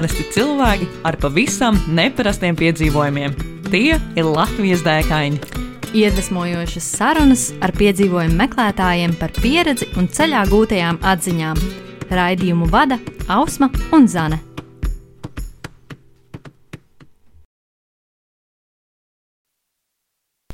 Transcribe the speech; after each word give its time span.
Parasti 0.00 0.24
cilvēki 0.32 0.86
ar 1.04 1.18
pavisam 1.20 1.76
neparastiem 1.92 2.56
piedzīvojumiem. 2.56 3.34
Tie 3.66 3.98
ir 4.00 4.24
Latvijas 4.24 4.80
dēkaini. 4.80 5.36
Iedvesmojošas 5.92 6.86
sarunas 6.96 7.42
ar 7.60 7.74
piedzīvojumu 7.76 8.38
meklētājiem 8.38 9.12
par 9.20 9.34
pieredzi 9.36 9.90
un 10.00 10.06
ceļā 10.08 10.46
gūtajām 10.48 11.02
atziņām. 11.04 11.60
Raidījumu 12.16 12.68
vada 12.72 12.96
Ausma 13.28 13.68
un 13.92 14.08
Zane. 14.08 14.38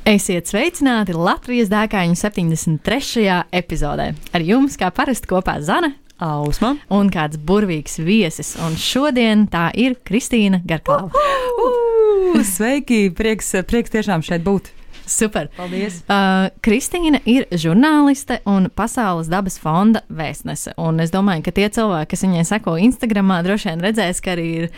Esiet 0.03 0.51
sveicināti 0.51 1.15
Latvijas 1.15 1.71
dēkaņu 1.71 2.19
73. 2.19 3.39
epizodē. 3.61 4.09
Ar 4.11 4.45
jums, 4.51 4.75
kā 4.75 4.91
parasti, 4.91 5.31
kopā 5.31 5.55
Zana 5.63 5.93
Ausma. 6.17 6.75
un 6.89 7.11
kāds 7.13 7.37
burvīgs 7.37 7.99
viesis. 8.01 8.55
Un 8.63 8.77
šodien 8.79 9.45
tā 9.51 9.69
ir 9.77 9.97
Kristīna 10.07 10.61
Garklava. 10.65 11.11
Uh, 11.13 12.41
sveiki! 12.45 13.07
Prieks, 13.13 13.53
prieks 13.69 13.93
tiešām 13.93 14.25
šeit 14.25 14.45
būt. 14.45 14.71
Super! 15.07 15.47
Paldies! 15.55 16.01
Uh, 16.11 16.49
Kristīna 16.63 17.21
ir 17.29 17.47
žurnāliste 17.55 18.41
un 18.49 18.67
Pasaules 18.75 19.29
dabas 19.31 19.55
fonda 19.61 20.03
vēstnese. 20.11 20.73
Un 20.81 20.99
es 21.03 21.13
domāju, 21.13 21.45
ka 21.45 21.55
tie 21.55 21.69
cilvēki, 21.71 22.11
kas 22.11 22.25
viņai 22.25 22.45
seko 22.49 22.75
Instagram, 22.83 23.31
droši 23.45 23.71
vien 23.71 23.85
redzēs, 23.87 24.21
ka 24.23 24.35
arī 24.35 24.47
ir, 24.63 24.71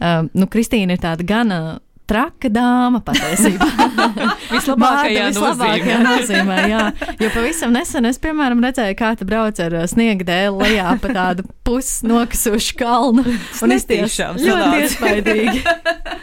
uh, 0.00 0.24
nu, 0.34 0.48
Kristīna 0.50 0.96
ir 0.96 1.04
tāda 1.04 1.26
gana 1.26 1.60
traka 2.08 2.50
dāma 2.52 3.02
patiesībā. 3.06 3.68
Vislabākajā 4.54 5.28
vislabākajā 5.32 5.98
nozīmē. 6.04 6.58
Jā, 6.70 6.82
jo 7.22 7.30
pavisam 7.34 7.74
nesen 7.76 8.08
es, 8.10 8.20
piemēram, 8.22 8.62
redzēju, 8.66 8.98
kā 8.98 9.12
tu 9.18 9.28
brauc 9.28 9.60
ar 9.62 9.78
sniega 9.90 10.26
dēlu 10.28 10.62
lejā 10.64 10.96
pa 11.02 11.14
tādu 11.16 11.46
pusnokasušu 11.66 12.78
kalnu. 12.78 13.26
Un 13.62 13.76
es 13.76 13.88
tieši 13.90 14.30
ļoti 14.42 14.84
iespaidīgi. 14.84 15.64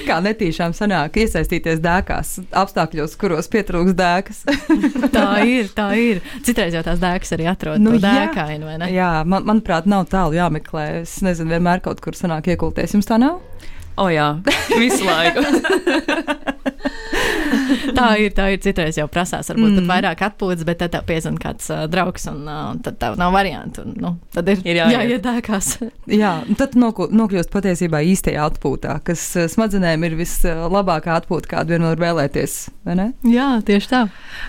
Zini, 0.00 0.06
kā 0.06 0.16
netīšām 0.24 0.72
sanāk 0.76 1.16
iesaistīties 1.20 1.80
dēkās, 1.84 2.36
apstākļos, 2.56 3.16
kuros 3.20 3.48
pietrūks 3.52 3.96
dēkas. 3.98 4.42
Tā 5.16 5.26
ir, 5.44 5.68
tā 5.76 5.90
ir. 5.98 6.22
Citreiz 6.46 6.76
jau 6.76 6.82
tās 6.86 7.00
dēkas 7.02 7.34
arī 7.36 7.48
atrod 7.50 7.82
Nu, 7.82 7.96
dēkainu, 8.00 8.68
vai 8.68 8.78
ne? 8.80 8.90
Jā, 8.94 9.10
man, 9.28 9.44
manuprāt, 9.48 9.88
nav 9.90 10.06
tālu 10.12 10.38
jāmeklē. 10.38 11.02
Es 11.02 11.18
nezinu, 11.26 11.52
vienmēr 11.56 11.82
kaut 11.84 12.00
kur 12.04 12.16
sanāk 12.16 12.48
iekulties. 12.54 12.94
Jums 12.96 13.10
tā 13.10 13.18
nav? 13.20 13.40
O, 14.00 14.08
jā, 14.12 14.28
visu 14.80 15.04
laiku. 15.04 15.44
Tā 17.96 18.06
ir, 18.20 18.32
tā 18.36 18.46
ir. 18.52 18.58
Citreiz 18.62 18.96
jau 18.98 19.06
prasās, 19.10 19.48
varbūt 19.50 19.78
mm. 19.80 19.86
vairāk 19.88 20.22
atpūtas, 20.26 20.64
bet 20.68 20.80
tad 20.82 20.94
piezina 21.08 21.38
kāds 21.40 21.68
uh, 21.72 21.84
draugs, 21.90 22.26
un 22.30 22.42
uh, 22.48 22.72
tad 22.84 22.98
tev 23.00 23.16
nav 23.20 23.32
variantu. 23.34 23.84
Un, 23.86 23.94
nu, 24.00 24.10
tad 24.34 24.48
ir, 24.52 24.60
Ir 24.68 24.80
jāiet. 24.80 24.94
jāiedēkās. 24.96 25.68
Jā, 26.20 26.32
un 26.48 26.58
tad 26.60 26.76
nokļūst 26.78 27.52
patiesībā 27.52 28.02
īstajā 28.10 28.44
atpūtā, 28.50 28.96
kas 29.06 29.22
smadzenēm 29.54 30.04
ir 30.08 30.16
vislabākā 30.18 31.16
atpūta, 31.20 31.50
kādu 31.54 31.76
vien 31.76 31.86
var 31.88 32.00
vēlēties. 32.02 32.56
vai 32.88 32.96
ne? 33.00 33.06
Jā, 33.28 33.48
tieši 33.66 33.90
tā. 33.92 34.02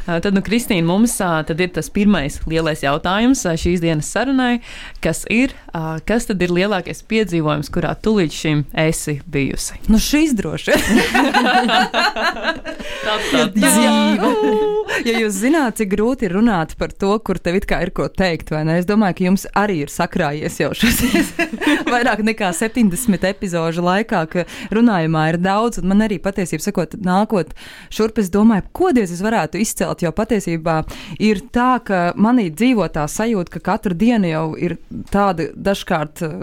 Ā, 0.07 0.19
Tad, 0.21 0.31
nu, 0.37 0.43
Kristīna, 0.45 0.85
mums 0.87 1.15
ā, 1.23 1.31
tad 1.47 1.61
ir 1.63 1.71
tas 1.75 1.89
pirmais 1.93 2.39
lielais 2.49 2.83
jautājums 2.85 3.43
ā, 3.49 3.55
šīs 3.59 3.81
dienas 3.83 4.11
sarunai, 4.11 4.59
kas 5.03 5.23
ir, 5.33 5.55
ā, 5.75 5.97
kas 6.07 6.27
tad 6.29 6.41
ir 6.45 6.53
lielākais 6.55 7.03
piedzīvojums, 7.09 7.71
kurā 7.73 7.95
tu 8.01 8.15
līdz 8.19 8.37
šim 8.43 8.65
esi 8.87 9.19
bijusi? 9.41 9.81
Nu, 9.89 9.97
šīs 10.01 10.37
droši 10.37 10.77
vien. 13.61 14.21
Ja 15.05 15.15
jūs 15.17 15.37
zināt, 15.41 15.79
cik 15.79 15.91
grūti 15.93 16.27
ir 16.27 16.35
runāt 16.37 16.75
par 16.79 16.93
to, 16.93 17.13
kur 17.25 17.39
tev 17.41 17.57
ir 17.57 17.91
ko 17.95 18.07
teikt, 18.11 18.51
vai 18.53 18.63
ne? 18.67 18.77
Es 18.81 18.87
domāju, 18.89 19.17
ka 19.17 19.25
jums 19.25 19.45
arī 19.57 19.81
ir 19.85 19.91
sakrājies 19.91 20.59
jau 20.61 20.71
šis 20.77 21.31
vairāk 21.93 22.23
nekā 22.27 22.51
70 22.55 23.25
epizodu 23.31 23.83
laikā, 23.85 24.21
ka 24.31 24.45
runājumā 24.73 25.27
ir 25.33 25.39
daudz, 25.41 25.81
un 25.81 25.89
man 25.91 26.05
arī 26.05 26.19
patiesībā 26.21 26.63
sakot, 26.63 26.95
nākot 27.01 27.53
šurp, 27.93 28.21
es 28.21 28.31
domāju, 28.33 28.67
ko 28.75 28.91
Dievs 28.95 29.13
es 29.15 29.23
varētu 29.23 29.61
izcelt, 29.61 30.03
jo 30.03 30.11
patiesībā 30.15 30.81
ir 31.23 31.41
tā, 31.53 31.71
ka 31.85 32.01
manī 32.19 32.49
dzīvo 32.53 32.87
tā 32.93 33.07
sajūta, 33.09 33.55
ka 33.55 33.63
katru 33.71 33.97
dienu 33.97 34.31
jau 34.31 34.45
ir 34.59 34.77
tāda 35.11 35.49
dažkārt 35.55 36.23
uh, 36.27 36.33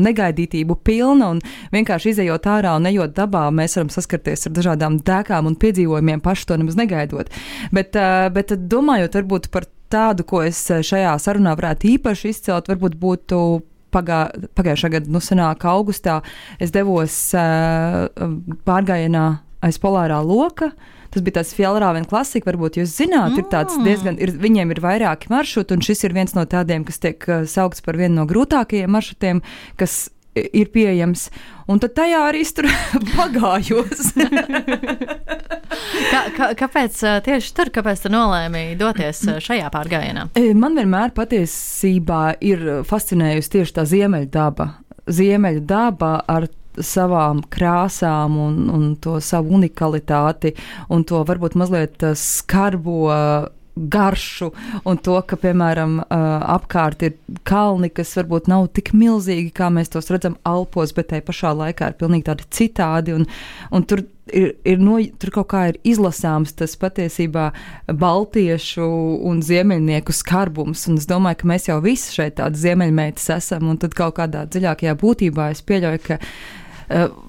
negaidītību 0.00 0.78
pilna, 0.84 1.32
un 1.36 1.42
vienkārši 1.74 2.14
izējot 2.22 2.46
ārā 2.46 2.76
un 2.78 2.86
ejot 2.90 3.14
dabā, 3.16 3.48
mēs 3.54 3.76
varam 3.76 3.90
saskarties 3.92 4.46
ar 4.46 4.54
dažādām 4.54 5.00
dēkām 5.02 5.48
un 5.50 5.58
piedzīvojumiem, 5.58 6.22
paši 6.22 6.46
to 6.46 6.58
nemaz 6.60 6.78
negaidot. 6.78 7.30
Bet, 7.72 7.96
uh, 7.96 8.28
bet 8.32 8.54
domājot 8.54 9.18
varbūt 9.18 9.50
par 9.52 9.66
tādu, 9.92 10.24
ko 10.24 10.42
es 10.46 10.58
uh, 10.70 10.82
šajā 10.82 11.16
sarunā 11.18 11.56
varētu 11.58 11.90
īpaši 11.96 12.32
izcelt, 12.32 12.70
varbūt 12.70 12.96
būtu 13.00 13.62
pagā, 13.92 14.30
pagājušā 14.56 14.92
gada, 14.94 15.12
nu, 15.12 15.20
senāk, 15.20 15.66
augustā, 15.68 16.22
es 16.62 16.72
devos 16.72 17.34
uh, 17.36 18.08
pārgājienā 18.66 19.26
aiz 19.62 19.78
polārā 19.82 20.22
loka. 20.24 20.72
Tas 21.12 21.20
bija 21.20 21.42
tāds 21.42 21.52
fjellrāvena 21.52 22.08
klasika, 22.08 22.48
varbūt 22.48 22.78
jūs 22.80 22.94
zināt, 22.96 23.34
ir 23.36 23.44
tāds 23.52 23.76
diezgan, 23.84 24.16
ir, 24.16 24.32
viņiem 24.40 24.70
ir 24.72 24.80
vairāki 24.80 25.28
maršruti, 25.28 25.76
un 25.76 25.84
šis 25.84 26.06
ir 26.06 26.16
viens 26.16 26.32
no 26.32 26.46
tādiem, 26.48 26.86
kas 26.88 27.02
tiek 27.02 27.28
uh, 27.28 27.44
saukts 27.44 27.84
par 27.84 28.00
vienu 28.00 28.22
no 28.22 28.24
grūtākajiem 28.30 28.96
maršrutiem, 28.96 29.44
kas 29.76 30.06
ir 30.34 30.70
pieejams. 30.72 31.28
Un 31.70 31.80
tad 31.82 31.94
tajā 31.96 32.22
arī 32.28 32.42
tur 32.56 32.68
pagājos. 33.16 34.12
Kā, 36.12 36.22
kā, 36.36 36.48
kāpēc 36.58 36.98
tieši 37.26 37.52
tur, 37.56 37.70
kāpēc 37.74 38.04
tu 38.04 38.12
nolēmi 38.12 38.64
doties 38.80 39.22
šajā 39.44 39.70
pārgājienā? 39.72 40.28
E, 40.38 40.52
Man 40.58 40.76
vienmēr 40.78 41.14
patiesībā 41.16 42.38
ir 42.44 42.64
fascinējusi 42.88 43.54
tieši 43.58 43.78
tā 43.78 43.86
ziemeļdaba. 43.88 44.68
Ziemeļdaba 45.12 46.12
ar 46.30 46.48
savām 46.80 47.42
krāsām 47.52 48.36
un, 48.40 48.60
un 48.72 48.84
to 49.02 49.18
savu 49.20 49.58
unikalitāti 49.58 50.54
un 50.92 51.04
to 51.08 51.20
varbūt 51.28 51.56
mazliet 51.60 52.04
skarbo 52.16 53.10
garšu 53.76 54.50
un 54.84 54.98
to, 55.00 55.16
ka, 55.26 55.38
piemēram, 55.40 55.98
apkārt 56.08 57.04
ir 57.06 57.14
kalni, 57.48 57.90
kas 57.94 58.14
varbūt 58.18 58.50
nav 58.52 58.68
tik 58.76 58.92
milzīgi, 58.96 59.52
kā 59.56 59.70
mēs 59.72 59.92
tos 59.92 60.10
redzam 60.12 60.36
Alpos, 60.48 60.92
bet 60.96 61.10
tai 61.12 61.22
pašā 61.24 61.54
laikā 61.56 61.92
ir 61.92 62.00
pilnīgi 62.00 62.28
tādi 62.28 62.48
citādi. 62.52 63.16
Un, 63.16 63.26
un 63.72 63.86
tur 63.88 64.04
ir, 64.30 64.52
ir 64.68 64.80
no, 64.82 64.98
tur 65.20 65.32
kaut 65.38 65.50
kā 65.52 65.64
ir 65.70 65.78
izlasāms 65.88 66.54
tas 66.58 66.76
patiesībā 66.80 67.48
baltiešu 67.88 68.86
un 69.28 69.42
ziemeļnieku 69.44 70.14
skarbums. 70.16 70.86
Un 70.90 71.00
es 71.00 71.08
domāju, 71.10 71.42
ka 71.42 71.52
mēs 71.54 71.68
jau 71.70 71.80
visi 71.84 72.16
šeit 72.18 72.38
tādi 72.40 72.60
ziemeļmeitas 72.66 73.30
esam, 73.38 73.70
un 73.72 73.80
tad 73.82 73.96
kaut 73.98 74.18
kādā 74.20 74.44
dziļākajā 74.50 74.98
būtībā 75.00 75.52
es 75.54 75.64
pieļauju, 75.66 76.04
ka 76.06 76.20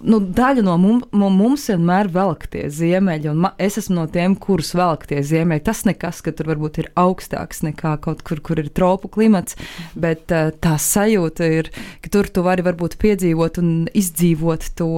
nu, 0.03 0.19
daļa 0.19 0.63
no 0.65 0.75
mums, 0.81 1.07
mums 1.13 1.65
vienmēr 1.71 2.09
velk 2.13 2.47
tie 2.53 2.65
ziemeļi, 2.73 3.29
un 3.31 3.47
es 3.61 3.77
esmu 3.81 3.97
no 4.01 4.05
tiem, 4.11 4.35
kurus 4.39 4.73
velk 4.77 5.05
tie 5.09 5.21
ziemeļi. 5.25 5.63
Tas 5.65 5.83
nekas, 5.87 6.21
ka 6.25 6.33
tur 6.35 6.51
varbūt 6.53 6.81
ir 6.83 6.89
augstāks 6.99 7.63
nekā 7.65 7.95
kaut 8.03 8.23
kur, 8.27 8.41
kur 8.43 8.61
ir 8.61 8.69
tropu 8.75 9.11
klimats, 9.13 9.57
bet 9.95 10.33
uh, 10.33 10.51
tā 10.63 10.75
sajūta 10.81 11.49
ir, 11.59 11.71
ka 12.03 12.13
tur 12.13 12.29
tu 12.33 12.45
vari 12.45 12.65
varbūt 12.65 12.97
piedzīvot 13.01 13.59
un 13.61 13.71
izdzīvot 13.93 14.71
to, 14.79 14.91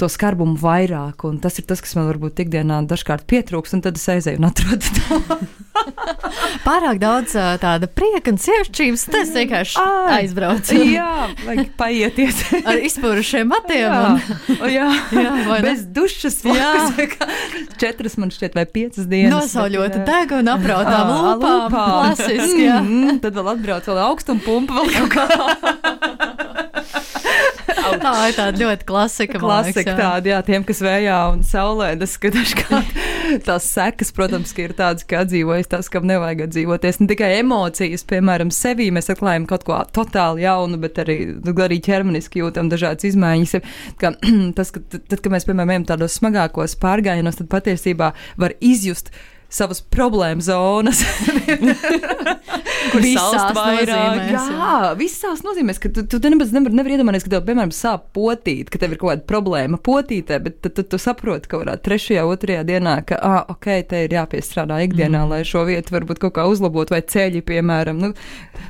to 0.00 0.10
skarbumu 0.12 0.58
vairāk, 0.60 1.26
un 1.28 1.40
tas 1.42 1.60
ir 1.60 1.68
tas, 1.68 1.82
kas 1.84 1.96
man 1.98 2.08
varbūt 2.10 2.44
ikdienā 2.46 2.82
dažkārt 2.90 3.28
pietrūks, 3.30 3.76
un 3.76 3.84
tad 3.84 4.00
es 4.00 4.08
aizēju 4.16 4.42
un 4.42 4.50
atrodu 4.50 4.96
to. 4.98 5.20
Pārāk 6.66 6.98
daudz 7.02 7.34
ā, 7.38 7.52
tāda 7.60 7.88
prieka 7.90 8.32
un 8.32 8.38
ciešķības, 8.40 9.04
tas 9.12 9.32
vienkārši 9.34 9.80
Ai. 9.82 10.20
aizbraucu 10.20 10.76
Jā, 10.78 11.28
vajag 11.42 11.72
paieties. 11.78 12.42
ar 12.68 12.82
izpūrušiem 12.86 13.50
matiem. 13.50 13.91
Un, 13.92 14.20
o, 14.62 14.70
jā. 14.70 14.88
jā, 15.16 15.32
bez 15.64 15.84
dušas. 15.94 16.40
Jā, 16.46 16.72
četras 17.82 18.18
man 18.20 18.32
šķiet, 18.34 18.56
vai 18.58 18.66
piecas 18.66 19.08
dienas. 19.10 19.34
Nosauļota 19.34 20.00
bet, 20.00 20.02
jā. 20.02 20.06
deguna, 20.10 20.56
aprautām 20.58 21.12
Ā, 21.12 21.20
lūpām. 21.42 21.70
Klasiski, 21.72 22.66
jā. 22.66 22.78
Mm, 22.82 23.20
tad 23.24 23.38
vēl 23.38 23.52
atbrauc 23.56 23.90
vēl 23.92 24.02
augstuma 24.08 24.46
pumpa. 24.46 24.82
Vēl 24.82 24.88
kaut 24.96 25.12
kā 25.16 25.26
Tā 28.02 28.12
ir 28.26 28.34
tāda 28.34 28.58
ļoti 28.58 28.86
klasika. 28.88 29.38
man 29.38 29.62
liekas, 29.62 29.74
klasika 29.76 29.92
jā. 29.92 29.96
tāda, 29.98 30.30
jā, 30.32 30.38
tiem, 30.46 30.64
kas 30.66 30.80
vējā 30.82 31.18
un 31.34 31.42
saulē, 31.46 31.92
tas, 32.00 32.16
ka 32.18 32.32
dažkārt 32.34 32.96
tās 33.46 33.66
sekas, 33.72 34.12
protams, 34.14 34.52
ir 34.60 34.74
tādas, 34.78 35.06
ka 35.08 35.22
atdzīvojas 35.24 35.70
tas, 35.72 35.88
kam 35.92 36.06
nevajag 36.08 36.44
atdzīvoties. 36.46 37.00
Ne 37.02 37.08
tikai 37.10 37.30
emocijas, 37.40 38.04
piemēram, 38.08 38.52
sevī 38.54 38.90
mēs 38.94 39.10
atklājam 39.12 39.46
kaut 39.50 39.66
ko 39.68 39.78
totāli 39.94 40.46
jaunu, 40.46 40.80
bet 40.82 41.00
arī, 41.02 41.18
nu, 41.38 41.54
arī 41.64 41.80
ķermeniski 41.84 42.42
jūtam 42.42 42.70
dažādas 42.72 43.08
izmaiņas. 43.12 43.58
Ka, 44.00 44.14
tas, 44.58 44.72
ka 44.74 44.84
tad, 44.92 45.18
kad 45.18 45.30
mēs, 45.34 45.48
piemēram, 45.48 45.76
ejam 45.76 45.88
tādos 45.92 46.18
smagākos 46.20 46.76
pārgājienos, 46.82 47.40
tad 47.40 47.50
patiesībā 47.52 48.12
var 48.40 48.56
izjust 48.60 49.12
savas 49.52 49.82
problēmu 49.92 50.44
zonas. 50.44 51.02
Kur 52.92 53.04
Visās 53.04 53.52
nozīmēs. 53.56 54.48
Jā, 54.52 54.76
visās 54.98 55.42
nozīmēs, 55.46 55.78
ka 55.80 55.90
tu, 55.94 56.04
tu 56.08 56.18
nemaz 56.32 56.52
nevar, 56.54 56.74
nevar 56.74 56.94
iedomāties, 56.96 57.24
ka 57.26 57.34
tev, 57.34 57.44
piemēram, 57.46 57.72
sāp 57.74 58.08
potīt, 58.16 58.72
ka 58.72 58.80
tev 58.82 58.94
ir 58.94 59.00
kaut 59.00 59.12
kāda 59.12 59.26
problēma 59.28 59.78
potītē, 59.80 60.40
bet 60.44 60.58
tad 60.64 60.76
tu, 60.76 60.84
tu 60.94 61.00
saproti, 61.00 61.48
ka 61.50 61.60
varētu 61.60 61.86
trešajā, 61.86 62.24
otrajā 62.28 62.64
dienā, 62.68 62.96
ka, 63.08 63.18
ah, 63.22 63.38
ok, 63.52 63.68
te 63.88 64.02
ir 64.06 64.16
jāpiestrādā 64.16 64.80
ikdienā, 64.86 65.22
mm. 65.22 65.32
lai 65.32 65.42
šo 65.48 65.64
vietu 65.68 65.94
varbūt 65.94 66.20
kaut 66.24 66.36
kā 66.38 66.46
uzlabotu, 66.50 66.96
vai 66.96 67.02
ceļi, 67.14 67.44
piemēram, 67.48 68.02
nu, 68.02 68.12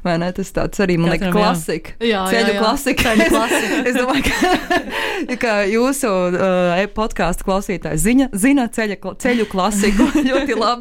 vai 0.05 0.19
ne, 0.23 0.31
tas 0.37 0.52
tāds 0.55 0.82
arī, 0.84 0.99
man 1.00 1.14
liekas, 1.14 1.31
jā. 1.31 1.34
klasika. 1.38 1.96
Jā, 1.99 2.11
jā, 2.12 2.23
Ceļu 2.32 2.52
jā. 2.52 2.61
klasika. 2.62 3.08
Ceļu 3.08 3.29
klasika. 3.32 3.81
es 3.88 3.99
domāju, 3.99 4.23
ka, 4.29 5.38
ka 5.46 5.56
jūsu 5.70 6.12
uh, 6.12 6.84
podkāstu 6.96 7.49
klausītāji 7.49 8.02
zina, 8.02 8.31
zina 8.37 8.69
ceļa, 8.73 9.00
ceļu 9.23 9.49
klasiku 9.50 10.11
ļoti 10.20 10.58
labi. 10.58 10.71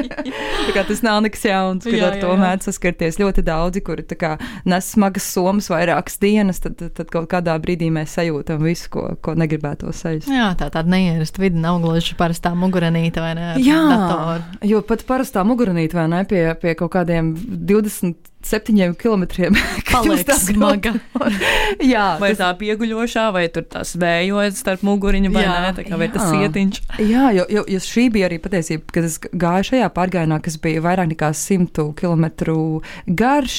Kā 0.76 0.84
tas 0.86 1.02
nav 1.04 1.20
nekas 1.24 1.44
jauns, 1.46 1.86
kad 1.86 1.96
Jā, 1.96 2.10
ar 2.10 2.18
to 2.22 2.32
mēdz 2.40 2.68
saskarties 2.70 3.18
ļoti 3.20 3.44
daudzi, 3.46 3.82
kuri 3.84 4.04
kā 4.20 4.34
nes 4.68 4.90
smagas 4.94 5.26
somas 5.34 5.70
vairākas 5.72 6.18
dienas, 6.22 6.62
tad, 6.64 6.80
tad, 6.80 7.06
kaut 7.12 7.28
kādā 7.32 7.56
brīdī 7.62 7.90
mēs 7.94 8.16
sajūtam 8.18 8.62
visu, 8.64 8.90
ko, 8.94 9.06
ko 9.22 9.34
negribētu 9.38 9.92
sajust. 9.96 10.30
Jā, 10.30 10.52
tā 10.58 10.70
tāda 10.72 10.90
neierasta 10.92 11.42
vide 11.42 11.60
nav 11.60 11.80
gluži 11.84 12.16
parastā 12.18 12.52
muguranīte 12.58 13.22
vai 13.22 13.34
ne? 13.38 13.52
Jā, 13.62 13.80
datoru. 13.90 14.60
jo 14.72 14.82
pat 14.86 15.04
parastā 15.08 15.44
muguranīte 15.46 15.98
vai 15.98 16.08
ne 16.12 16.24
pie, 16.28 16.44
pie 16.60 16.76
kaut 16.78 16.94
kādiem 16.96 17.34
27 18.42 18.94
km. 18.96 19.24
Paliek 19.90 20.30
smaga. 20.32 20.94
Jā, 21.84 22.16
Vai 22.20 22.30
tas- 22.32 22.40
tā 22.40 22.48
pieguļošā, 22.60 23.26
vai 23.34 23.44
tur 23.52 23.66
tas 23.68 23.92
vējojas 24.00 24.60
starp 24.62 24.84
muguriņu, 24.86 25.32
vai 25.34 25.44
Jā, 25.44 25.56
nē, 25.66 25.72
tā 25.76 25.84
kā 25.86 25.98
vai 26.00 26.08
tas 26.12 26.30
jā. 26.32 26.46
ietiņš. 26.48 26.80
Jā, 27.04 27.26
jo, 27.36 27.44
jo, 27.52 27.64
jo 27.68 27.80
šī 27.84 28.06
bija 28.14 28.30
arī 28.30 28.38
patiesība, 28.42 28.86
kad 28.96 29.04
es 29.10 29.18
gāju 29.20 29.68
šajā 29.72 29.90
pārgājienā, 29.96 30.40
kas 30.44 30.56
bija 30.62 30.82
vairāk 30.86 31.12
nekā 31.12 31.32
100 31.36 31.90
km 32.00 32.30
garš. 33.06 33.58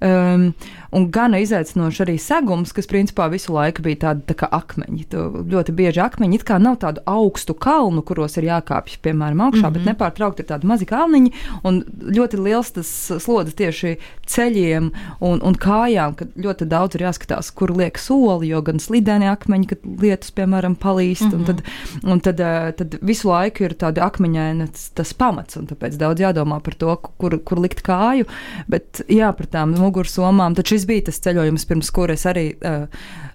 Um, 0.00 0.52
Un 0.92 1.06
gana 1.10 1.38
izaicinoši 1.40 2.02
arī 2.04 2.18
segums, 2.20 2.72
kas 2.76 2.88
principā 2.90 3.28
visu 3.32 3.54
laiku 3.54 3.84
bija 3.86 4.00
tādi 4.06 4.26
tā 4.28 4.36
kā 4.42 4.48
akmeņi. 4.52 5.06
Tu 5.12 5.22
ļoti 5.52 5.72
bieži 5.76 6.02
akmeņi 6.04 6.36
it 6.36 6.44
kā 6.48 6.58
nav 6.60 6.78
tādu 6.82 7.00
augstu 7.08 7.54
kalnu, 7.54 8.02
kuros 8.04 8.36
ir 8.36 8.48
jākāpj, 8.50 8.98
piemēram, 9.04 9.40
augšā, 9.46 9.62
mm 9.62 9.68
-hmm. 9.68 9.72
bet 9.72 9.88
nepārtraukti 9.88 10.44
ir 10.44 10.48
tādi 10.50 10.68
mazi 10.68 10.86
kalniņi 10.86 11.32
un 11.64 11.82
ļoti 12.18 12.42
liels 12.44 12.72
tas 12.76 12.90
slodzi 13.24 13.56
tieši 13.56 13.96
ceļiem 14.26 14.90
un, 15.20 15.40
un 15.42 15.54
kājām, 15.54 16.14
kad 16.18 16.32
ļoti 16.36 16.68
daudz 16.70 16.96
ir 16.96 17.06
jāskatās, 17.06 17.50
kur 17.54 17.72
liek 17.76 17.98
soli, 17.98 18.48
jo 18.52 18.62
gan 18.62 18.80
slideni 18.82 19.28
akmeņi, 19.30 19.66
kad 19.72 19.78
lietus, 20.02 20.32
piemēram, 20.36 20.76
palīst, 20.76 21.26
mm 21.26 21.30
-hmm. 21.30 21.38
un, 21.38 21.44
tad, 21.44 21.62
un 22.02 22.20
tad, 22.20 22.40
eh, 22.40 22.72
tad 22.78 22.98
visu 23.02 23.28
laiku 23.28 23.64
ir 23.64 23.74
tādi 23.74 24.02
akmeņaini 24.04 24.68
tas, 24.72 24.90
tas 24.94 25.14
pamats, 25.14 25.56
un 25.56 25.66
tāpēc 25.70 25.96
daudz 26.00 26.20
jādomā 26.20 26.60
par 26.60 26.74
to, 26.74 26.96
kur, 26.96 27.38
kur 27.38 27.58
likt 27.58 27.82
kāju, 27.86 28.28
bet 28.68 29.02
jā, 29.08 29.32
par 29.36 29.46
tām 29.46 29.76
mugursomām, 29.78 30.54
tad 30.54 30.66
šis 30.66 30.81
bija 30.88 31.08
tas 31.08 31.20
ceļojums, 31.24 31.66
pirms 31.68 31.90
kuras 31.94 32.26
arī 32.30 32.46
uh, 32.58 32.86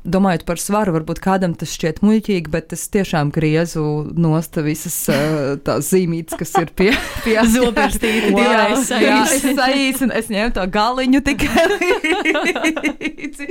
domājot 0.08 0.46
par 0.48 0.60
svaru, 0.62 0.94
varbūt 0.96 1.20
kādam 1.24 1.54
tas 1.60 1.74
šķiet 1.76 2.00
muļķīgi, 2.06 2.52
bet 2.54 2.74
es 2.76 2.86
tiešām 2.94 3.32
griezu 3.36 3.84
nost 4.18 4.56
visas 4.64 4.96
uh, 5.12 5.56
tās 5.68 5.92
zīmītes, 5.92 6.38
kas 6.40 6.54
ir 6.62 6.72
pie, 6.78 6.92
pie 7.26 7.36
Jā, 7.38 7.44
divreiz 7.52 8.90
jā, 8.92 9.18
es 9.36 9.46
saīsinu, 9.58 10.14
es 10.18 10.30
ņēmu 10.32 10.56
to 10.58 10.66
galiņu 10.74 11.22
tikai 11.28 11.68
līdzi. 12.48 13.48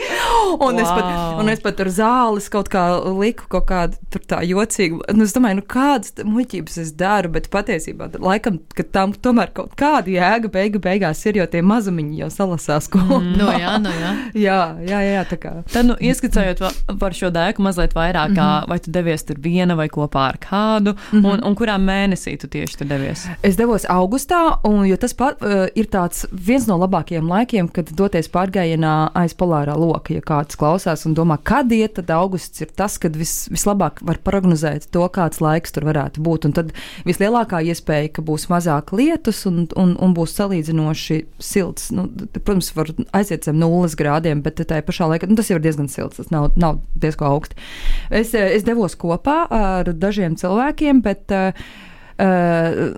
Un, 0.60 0.78
es 0.80 0.88
pat, 0.88 1.04
Wow. 1.06 1.38
un 1.40 1.48
es 1.52 1.60
pat 1.62 1.80
ar 1.84 1.88
zāles 1.92 2.48
kaut 2.52 2.68
kā 2.72 2.82
liku 3.20 3.46
kaut 3.52 3.66
kādu 3.68 3.98
tur 4.12 4.22
tā 4.28 4.40
jocīgu. 4.46 5.02
Nu, 5.14 5.24
es 5.26 5.34
domāju, 5.36 5.60
nu 5.60 5.64
kādas 5.70 6.12
muļķības 6.26 6.78
es 6.82 6.90
daru, 6.98 7.30
bet 7.36 7.46
patiesībā 7.52 8.08
laikam, 8.22 8.58
ka 8.76 8.82
tam 8.96 9.12
tomēr 9.14 9.52
kaut 9.56 9.76
kāda 9.78 10.10
jēga 10.10 10.50
beigu 10.52 10.80
beigās 10.82 11.22
ir, 11.28 11.34
jo 11.40 11.46
tie 11.52 11.62
mazumiņi 11.66 12.20
jau 12.24 12.30
salasās 12.32 12.88
kopā. 12.92 13.20
Mm, 13.20 13.36
no 13.38 13.52
jā, 13.54 13.74
no 13.82 13.92
jā. 14.02 14.12
Jā, 14.46 14.58
jā, 14.88 15.00
jā, 15.06 15.22
tā 15.30 15.36
kā. 15.42 15.52
Tad, 15.72 15.82
nu, 15.90 15.94
ieskicējot 16.00 16.45
va- 16.60 16.72
par 16.98 17.12
šo 17.12 17.30
dēku 17.30 17.62
mazliet 17.62 17.94
vairāk, 17.94 18.28
mm 18.30 18.36
Mhm. 18.36 18.40
-hmm. 18.40 18.68
vai 18.68 18.78
tu 18.78 18.90
devies 18.90 19.22
tur 19.24 19.36
viena 19.42 19.74
vai 19.76 19.88
kopā 19.88 20.28
ar 20.28 20.36
kādu, 20.38 20.92
mm 21.12 21.20
-hmm. 21.22 21.32
un, 21.32 21.44
un 21.44 21.54
kurā 21.56 21.76
mēnesī 21.78 22.36
tu 22.40 22.46
tieši 22.46 22.76
tur 22.78 22.86
devies? 22.86 23.26
Es 23.42 23.56
devos 23.56 23.84
augustā, 23.88 24.58
un 24.64 24.84
jo 24.86 24.96
tas 24.96 25.12
pat, 25.14 25.42
uh, 25.42 25.66
ir 25.74 25.84
tāds 25.86 26.24
viens 26.32 26.66
no 26.66 26.78
labākajiem 26.78 27.28
laikiem, 27.28 27.68
kad 27.72 27.90
doties 27.96 28.28
pārgājienā 28.30 29.10
aiz 29.14 29.34
polārā 29.34 29.76
loka. 29.76 30.14
Ja 30.14 30.20
kāds 30.20 30.56
klausās 30.56 31.06
un 31.06 31.14
domā, 31.14 31.38
kad 31.42 31.72
iet, 31.72 31.94
tad 31.94 32.10
augusts 32.10 32.60
ir 32.60 32.68
tas, 32.76 32.98
kad 32.98 33.16
vis, 33.16 33.48
vislabāk 33.48 33.92
var 34.02 34.16
prognozēt 34.24 34.86
to, 34.90 35.08
kāds 35.08 35.40
laiks 35.40 35.72
tur 35.72 35.84
varētu 35.84 36.20
būt. 36.20 36.44
Un 36.44 36.52
tad 36.52 36.72
vislielākā 37.04 37.60
iespēja, 37.64 38.12
ka 38.12 38.22
būs 38.22 38.48
mazāk 38.48 38.92
lietus 38.96 39.46
un, 39.46 39.66
un, 39.76 39.96
un 40.00 40.14
būs 40.14 40.34
salīdzinoši 40.36 41.24
silts. 41.38 41.90
Nu, 41.92 42.08
protams, 42.44 42.72
var 42.76 42.86
aiziet 43.12 43.44
zem 43.44 43.58
nulles 43.58 43.94
grādiem, 43.98 44.42
bet 44.42 44.60
tā 44.60 44.82
pašā 44.82 45.08
laikā 45.08 45.28
nu, 45.28 45.36
tas 45.36 45.48
jau 45.50 45.56
ir 45.58 45.62
diezgan 45.62 45.88
silts. 45.88 46.16
Tas 46.16 46.30
nav, 46.36 46.52
nav 46.60 46.78
diezgan 46.94 47.32
augsti. 47.34 47.58
Es, 48.10 48.34
eh, 48.34 48.52
es 48.56 48.68
devos 48.68 48.96
kopā 49.00 49.42
ar 49.50 49.92
dažiem 49.92 50.38
cilvēkiem, 50.40 51.02
bet. 51.06 51.36
Uh, 51.36 51.52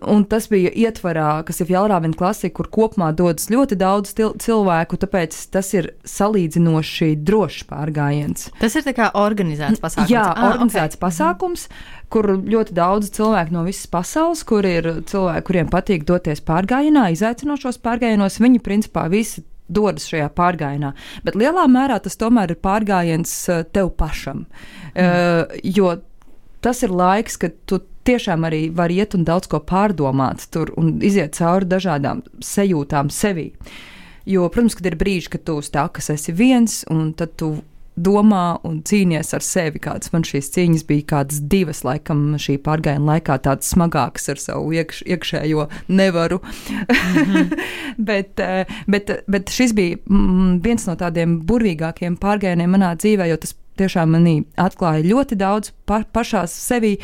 un 0.06 0.22
tas 0.30 0.44
bija 0.46 0.70
ietvarā, 0.70 1.40
kas 1.42 1.58
ir 1.58 1.66
Fjellrāvena 1.66 2.14
klasika, 2.14 2.54
kur 2.60 2.68
kopumā 2.70 3.08
dodas 3.18 3.48
ļoti 3.50 3.74
daudz 3.80 4.12
cilvēku, 4.14 4.94
tāpēc 5.02 5.34
tas 5.50 5.72
ir 5.74 5.88
salīdzinoši 6.06 7.08
drošs 7.26 7.66
pārgājiens. 7.66 8.46
Tas 8.62 8.78
ir 8.78 8.86
tā 8.86 8.94
kā 8.94 9.08
organizēts 9.18 9.82
pasākums. 9.82 10.12
Jā, 10.14 10.22
Ah, 10.36 10.52
organizēts 10.52 10.94
ok. 10.94 11.02
pasākums, 11.02 11.66
kur 12.14 12.30
ļoti 12.38 12.76
daudz 12.78 13.10
cilvēku 13.18 13.56
no 13.58 13.64
visas 13.66 13.90
pasaules, 13.90 14.44
kur 14.46 14.62
ir 14.62 14.86
cilvēki, 15.10 15.46
kuriem 15.50 15.72
patīk 15.72 16.06
doties 16.06 16.38
pārgājienā, 16.46 17.08
izaicinošos 17.10 17.82
pārgājienos, 17.82 18.38
viņi 18.38 18.62
principā 18.62 19.08
visi 19.10 19.42
dodas 19.68 20.08
šajā 20.10 20.28
pārgājienā. 20.36 20.92
Bet 21.24 21.38
lielā 21.38 21.66
mērā 21.70 22.00
tas 22.04 22.18
tomēr 22.20 22.54
ir 22.54 22.60
pārgājiens 22.64 23.34
eh, 23.52 23.64
tev 23.72 23.92
pašam. 24.00 24.46
Mm. 24.94 24.98
Uh, 24.98 25.58
jo 25.62 25.92
tas 26.64 26.82
ir 26.82 26.90
laiks, 26.94 27.36
kad 27.38 27.54
tu 27.68 27.78
tiešām 28.08 28.46
arī 28.48 28.62
vari 28.74 28.98
iet 29.02 29.14
un 29.14 29.26
daudz 29.28 29.50
ko 29.52 29.60
pārdomāt 29.62 30.48
tur 30.54 30.72
un 30.80 30.96
iziet 31.04 31.36
cauri 31.38 31.68
dažādām 31.68 32.24
sajūtām 32.44 33.12
sevī. 33.12 33.50
Jo, 34.28 34.48
protams, 34.52 34.76
kad 34.76 34.88
ir 34.90 34.98
brīži, 35.00 35.30
kad 35.32 35.44
tu 35.48 35.58
uz 35.60 35.70
tā, 35.72 35.86
kas 35.92 36.10
esi 36.12 36.34
viens, 36.36 36.82
un 36.92 37.12
tad 37.16 37.36
tu 37.40 37.54
domā 37.98 38.58
un 38.66 38.80
cīnies 38.86 39.34
ar 39.36 39.44
sevi. 39.44 39.80
Kādas 39.82 40.12
man 40.14 40.24
šīs 40.26 40.50
cīņas 40.54 40.86
bija, 40.88 41.06
kādas 41.14 41.42
divas, 41.50 41.82
laikam, 41.86 42.24
šī 42.40 42.58
pārgājiena 42.64 43.14
laikā, 43.14 43.38
tādas 43.44 43.72
smagākas 43.74 44.30
ar 44.32 44.42
savu 44.42 44.72
iekš, 44.78 45.02
iekšējo 45.06 45.68
nevaru. 45.88 46.40
Mm 46.40 47.24
-hmm. 47.24 47.58
bet, 48.10 48.40
eh, 48.40 48.64
bet, 48.86 49.10
bet 49.26 49.50
šis 49.50 49.74
bija 49.74 49.96
mm, 50.06 50.60
viens 50.64 50.86
no 50.86 50.94
tādiem 50.94 51.40
burvīgākiem 51.42 52.16
pārgājieniem 52.16 52.70
manā 52.70 52.94
dzīvē, 52.96 53.28
jo 53.28 53.36
tas 53.36 53.54
tiešām 53.78 54.10
manī 54.16 54.42
atklāja 54.56 55.06
ļoti 55.06 55.36
daudz 55.36 55.72
pa, 55.86 56.02
pašā 56.12 56.46
sevī. 56.46 56.98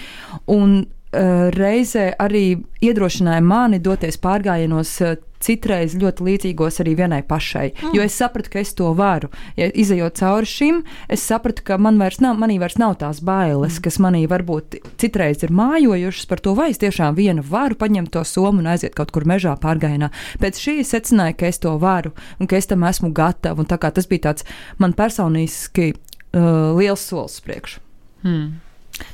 Un, 0.47 0.87
uh, 1.15 1.51
reizē 1.55 2.15
arī 2.19 2.59
iedrošināja 2.83 3.41
mani 3.41 3.79
doties 3.79 4.19
pārgājienos 4.19 5.01
uh, 5.05 5.17
citreiz 5.45 5.95
ļoti 6.01 6.27
līdzīgos 6.29 6.81
arī 6.83 6.95
vienai 6.99 7.21
pašai. 7.27 7.67
Mm. 7.73 7.95
Jo 7.97 8.07
es 8.07 8.17
sapratu, 8.19 8.53
ka 8.55 8.63
es 8.63 8.75
to 8.77 8.91
varu. 8.97 9.31
Ja 9.59 9.69
izējot 9.69 10.19
cauri 10.21 10.49
šim, 10.49 10.81
es 11.13 11.25
sapratu, 11.27 11.65
ka 11.67 11.79
man 11.79 12.01
vairs 12.01 12.21
nav, 12.25 12.39
manī 12.41 12.59
vairs 12.63 12.79
nav 12.81 12.97
tās 13.03 13.21
bailes, 13.25 13.79
mm. 13.79 13.85
kas 13.87 14.01
manī 14.03 14.25
varbūt 14.31 14.79
citreiz 15.01 15.45
ir 15.45 15.55
mājojušas 15.55 16.29
par 16.31 16.43
to, 16.45 16.57
vai 16.59 16.71
es 16.73 16.81
tiešām 16.83 17.17
viena 17.19 17.45
varu 17.45 17.79
paņemt 17.81 18.13
to 18.15 18.25
somu 18.29 18.65
un 18.65 18.71
aiziet 18.75 18.97
kaut 18.97 19.13
kur 19.15 19.27
mežā 19.29 19.57
pārgājienā. 19.61 20.11
Pēc 20.43 20.61
šī 20.61 20.79
es 20.83 20.93
secināju, 20.95 21.39
ka 21.41 21.51
es 21.51 21.61
to 21.63 21.77
varu 21.81 22.15
un 22.41 22.51
ka 22.51 22.59
es 22.59 22.71
tam 22.71 22.87
esmu 22.89 23.13
gatava. 23.15 23.61
Un 23.63 23.71
tā 23.71 23.79
kā 23.81 23.93
tas 23.95 24.09
bija 24.11 24.31
tāds 24.31 24.47
man 24.83 24.97
personiski 24.97 25.93
uh, 25.95 26.75
liels 26.79 27.05
solis 27.11 27.41
priekš. 27.45 27.79
Hmm. 28.25 28.55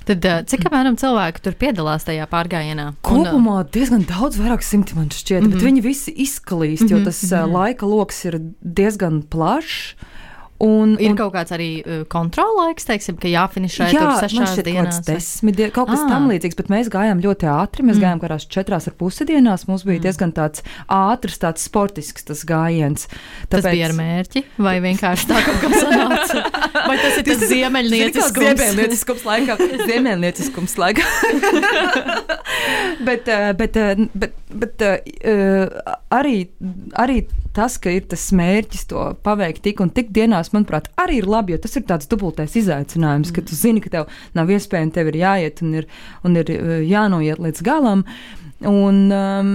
Tad 0.09 0.25
uh, 0.29 0.41
cik 0.49 0.67
apmēram 0.69 0.97
cilvēki 1.01 1.43
tur 1.45 1.57
piedalās 1.61 2.05
tajā 2.05 2.27
pārgājienā? 2.31 2.87
Uh, 2.93 2.99
Kopumā 3.07 3.63
diezgan 3.73 4.05
daudz, 4.09 4.39
vairāk 4.41 4.65
simti 4.67 4.97
man 4.99 5.09
šķiet, 5.09 5.41
mm 5.41 5.47
-hmm. 5.47 5.53
bet 5.57 5.67
viņi 5.69 5.85
visi 5.85 6.15
izklīst, 6.27 6.91
jo 6.91 7.01
Mhm, 7.01 7.05
tas 7.05 7.23
mm 7.23 7.29
-hmm. 7.29 7.53
laika 7.53 7.87
lokus 7.87 8.25
ir 8.25 8.41
diezgan 8.61 9.23
plašs. 9.23 9.95
Un, 10.61 10.91
Ir 11.01 11.15
un, 11.15 11.17
kaut 11.17 11.33
kāds 11.33 11.55
arī 11.57 11.69
uh, 11.81 12.03
kontrolaiks, 12.13 12.85
teiksim, 12.85 13.17
ka 13.17 13.31
jāfinišē 13.33 13.87
jā, 13.95 14.03
tur 14.03 14.11
sešās 14.21 14.59
dienās. 14.67 14.99
desmit 15.07 15.57
dienas, 15.57 15.73
kaut 15.73 15.89
kas 15.89 16.03
Ah. 16.05 16.11
tam 16.13 16.29
līdzīgs, 16.29 16.57
bet 16.59 16.69
mēs 16.69 16.91
gājām 16.93 17.23
ļoti 17.25 17.49
ātri. 17.49 17.87
Mēs 17.87 17.97
Mm. 17.97 18.03
gājām 18.05 18.21
kādās 18.21 18.45
četrās 18.45 18.89
ar 18.91 18.95
pusi 19.01 19.25
dienās. 19.25 19.65
Mums 19.67 19.87
bija 19.89 19.99
mm. 19.99 20.05
diezgan 20.05 20.33
tāds 20.37 20.61
ātrs, 20.89 21.39
tāds 21.41 21.65
sportisks 21.65 22.29
tas 22.29 22.45
gājiens. 22.45 23.09
Tas 23.49 23.65
bija 23.65 23.89
ar 23.89 23.97
mērķi, 23.97 24.45
vai 24.59 24.77
vienkārši 24.85 25.31
tā 25.33 25.41
kaut 25.49 25.65
kā 25.65 25.73
sanāca? 25.81 26.45
Vai 26.91 26.97
tas 26.97 27.17
ir 27.21 27.25
tas 27.25 27.43
ziemeļnieciskums? 27.51 28.39
Ziemeļnieciskums 28.41 29.25
laikā. 29.25 29.57
Ziemeļnieciskums 29.87 30.77
laikā. 30.81 31.05
bet, 33.09 33.29
eh, 33.29 33.53
bet, 33.57 33.77
bet, 34.15 34.33
bet 34.53 34.83
eh, 34.83 35.69
arī, 36.15 36.37
arī 36.99 37.23
tas, 37.57 37.77
ka 37.83 37.93
ir 37.95 38.07
tas 38.11 38.29
mērķis 38.37 38.87
to 38.91 39.05
paveikt 39.27 39.63
tik 39.67 39.81
un 39.83 39.91
tik 39.95 40.13
dienās, 40.15 40.50
manuprāt, 40.57 40.91
arī 41.01 41.21
ir 41.21 41.31
labi, 41.31 41.55
jo 41.55 41.63
tas 41.65 41.77
ir 41.79 41.87
tāds 41.89 42.11
dubultais 42.11 42.57
izaicinājums, 42.59 43.33
ka 43.35 43.45
tu 43.47 43.59
zini, 43.59 43.83
ka 43.85 43.93
tev 43.93 44.13
nav 44.37 44.51
iespējams, 44.51 44.95
tev 44.97 45.13
ir 45.13 45.21
jāiet 45.23 45.65
un 45.65 45.81
ir, 45.81 45.89
un 46.27 46.39
ir 46.41 46.53
eh, 46.55 46.77
jānoiet 46.91 47.43
līdz 47.43 47.67
galam. 47.67 48.07
Un, 48.61 49.07
um, 49.09 49.53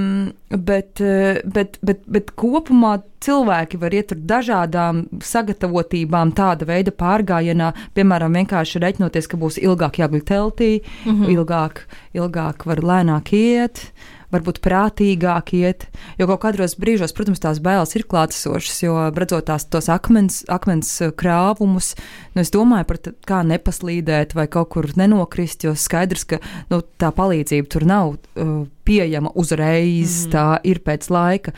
bet, 0.50 0.98
uh, 0.98 1.38
bet, 1.46 1.75
bet, 1.86 2.00
bet 2.10 2.32
kopumā 2.42 2.96
cilvēki 3.22 3.78
var 3.78 3.94
iet 3.94 4.16
ar 4.16 4.24
dažādām 4.32 5.04
sagatavotībām, 5.22 6.32
tāda 6.34 6.66
veida 6.66 6.90
pārgājienā, 6.90 7.70
piemēram, 7.94 8.34
vienkārši 8.42 8.82
reiķinoties, 8.82 9.30
ka 9.30 9.38
būs 9.38 9.60
ilgāk 9.62 10.02
jāguļ 10.02 10.25
teltī, 10.25 10.72
mm 10.82 11.12
-hmm. 11.12 11.36
ilgāk, 11.36 11.84
ilgāk 12.18 12.66
var 12.66 12.82
lēnāk 12.82 13.30
iet 13.38 13.86
varbūt 14.34 14.62
prātīgāk 14.65 15.53
iet. 15.58 15.88
Jo 16.20 16.27
kaut 16.29 16.44
kādos 16.46 16.77
brīžos, 16.79 17.13
protams, 17.15 17.41
tās 17.44 17.62
bailes 17.63 17.96
ir 17.98 18.05
klātesošas, 18.10 18.82
jo 18.86 18.98
redzot 19.15 19.48
tās, 19.50 19.67
tos 19.70 19.89
akmens, 19.94 20.44
akmens 20.51 20.91
uh, 21.05 21.13
krāvumus, 21.15 21.94
nu, 22.34 22.44
es 22.44 22.53
domāju 22.53 22.89
par 22.89 23.01
tā, 23.01 23.15
kā 23.27 23.41
nepaslīdēt 23.48 24.36
vai 24.38 24.48
kaut 24.51 24.74
kur 24.75 24.89
nenokrist, 24.98 25.67
jo 25.67 25.75
skaidrs, 25.77 26.27
ka 26.29 26.41
nu, 26.74 26.82
tā 27.01 27.12
palīdzība 27.15 27.72
tur 27.72 27.88
nav 27.89 28.15
uh, 28.15 28.55
pieejama 28.86 29.34
uzreiz, 29.36 30.25
mm. 30.25 30.32
tā 30.36 30.48
ir 30.67 30.82
pēc 30.86 31.10
laika. 31.13 31.55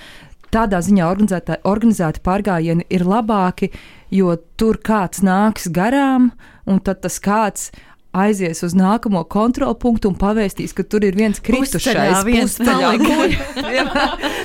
Tādā 0.53 0.79
ziņā 0.79 1.09
organizēti 1.67 2.24
pārgājieni 2.24 2.86
ir 2.93 3.03
labāki, 3.03 3.67
jo 4.15 4.31
tur 4.55 4.79
kāds 4.79 5.19
nāks 5.25 5.67
garām, 5.75 6.31
un 6.67 6.79
tad 6.79 7.01
tas 7.03 7.19
kāds 7.24 7.71
aizies 8.17 8.63
uz 8.65 8.75
nākamo 8.77 9.24
kontrolpunktu 9.29 10.12
un 10.12 10.17
pavēstīs, 10.19 10.74
ka 10.77 10.86
tur 10.88 11.05
ir 11.07 11.17
viens 11.17 11.39
kritušais 11.43 12.24
pusceļā. 12.27 12.93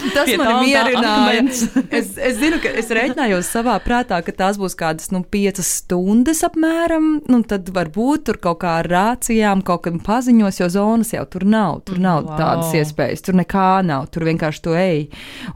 Tas 0.12 0.30
man 0.38 0.62
mierināja. 0.62 1.44
Es, 1.92 2.12
es 2.16 2.38
zinu, 2.40 2.58
ka 2.62 2.72
es 2.78 2.90
reiķinājos 2.92 3.48
savā 3.52 3.76
prātā, 3.84 4.18
ka 4.24 4.34
tās 4.36 4.58
būs 4.60 4.74
kādas 4.78 5.12
nu, 5.14 5.22
piecas 5.22 5.68
stundas 5.80 6.42
apmēram, 6.46 7.08
nu, 7.30 7.40
tad 7.48 7.70
varbūt 7.74 8.26
tur 8.28 8.38
kaut 8.42 8.60
kā 8.64 8.76
ar 8.82 8.88
rācijām 8.90 9.62
kaut 9.66 9.84
kam 9.86 10.00
paziņos, 10.04 10.60
jo 10.60 10.68
zonas 10.72 11.12
jau 11.14 11.24
tur 11.30 11.46
nav. 11.48 11.82
Tur 11.88 12.00
nav 12.02 12.26
wow. 12.26 12.36
tādas 12.40 12.74
iespējas, 12.78 13.24
tur 13.26 13.38
nekā 13.38 13.68
nav, 13.86 14.08
tur 14.12 14.26
vienkārši 14.28 14.64
to 14.64 14.76
ej. 14.78 15.06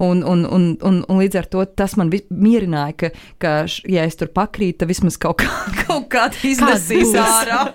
Un, 0.02 0.22
un, 0.26 0.46
un, 0.46 0.68
un, 0.80 1.02
un 1.04 1.22
līdz 1.22 1.40
ar 1.42 1.50
to 1.52 1.66
tas 1.76 1.96
man 2.00 2.12
mierināja, 2.30 2.96
ka, 3.02 3.12
ka 3.42 3.54
ja 3.90 4.06
es 4.06 4.18
tur 4.18 4.30
pakrītu, 4.34 4.80
tad 4.82 4.92
vismaz 4.92 5.18
kaut, 5.20 5.42
kā, 5.42 5.50
kaut 5.84 6.08
kāda 6.12 6.40
iznesīs 6.46 7.14
ārā. 7.20 7.66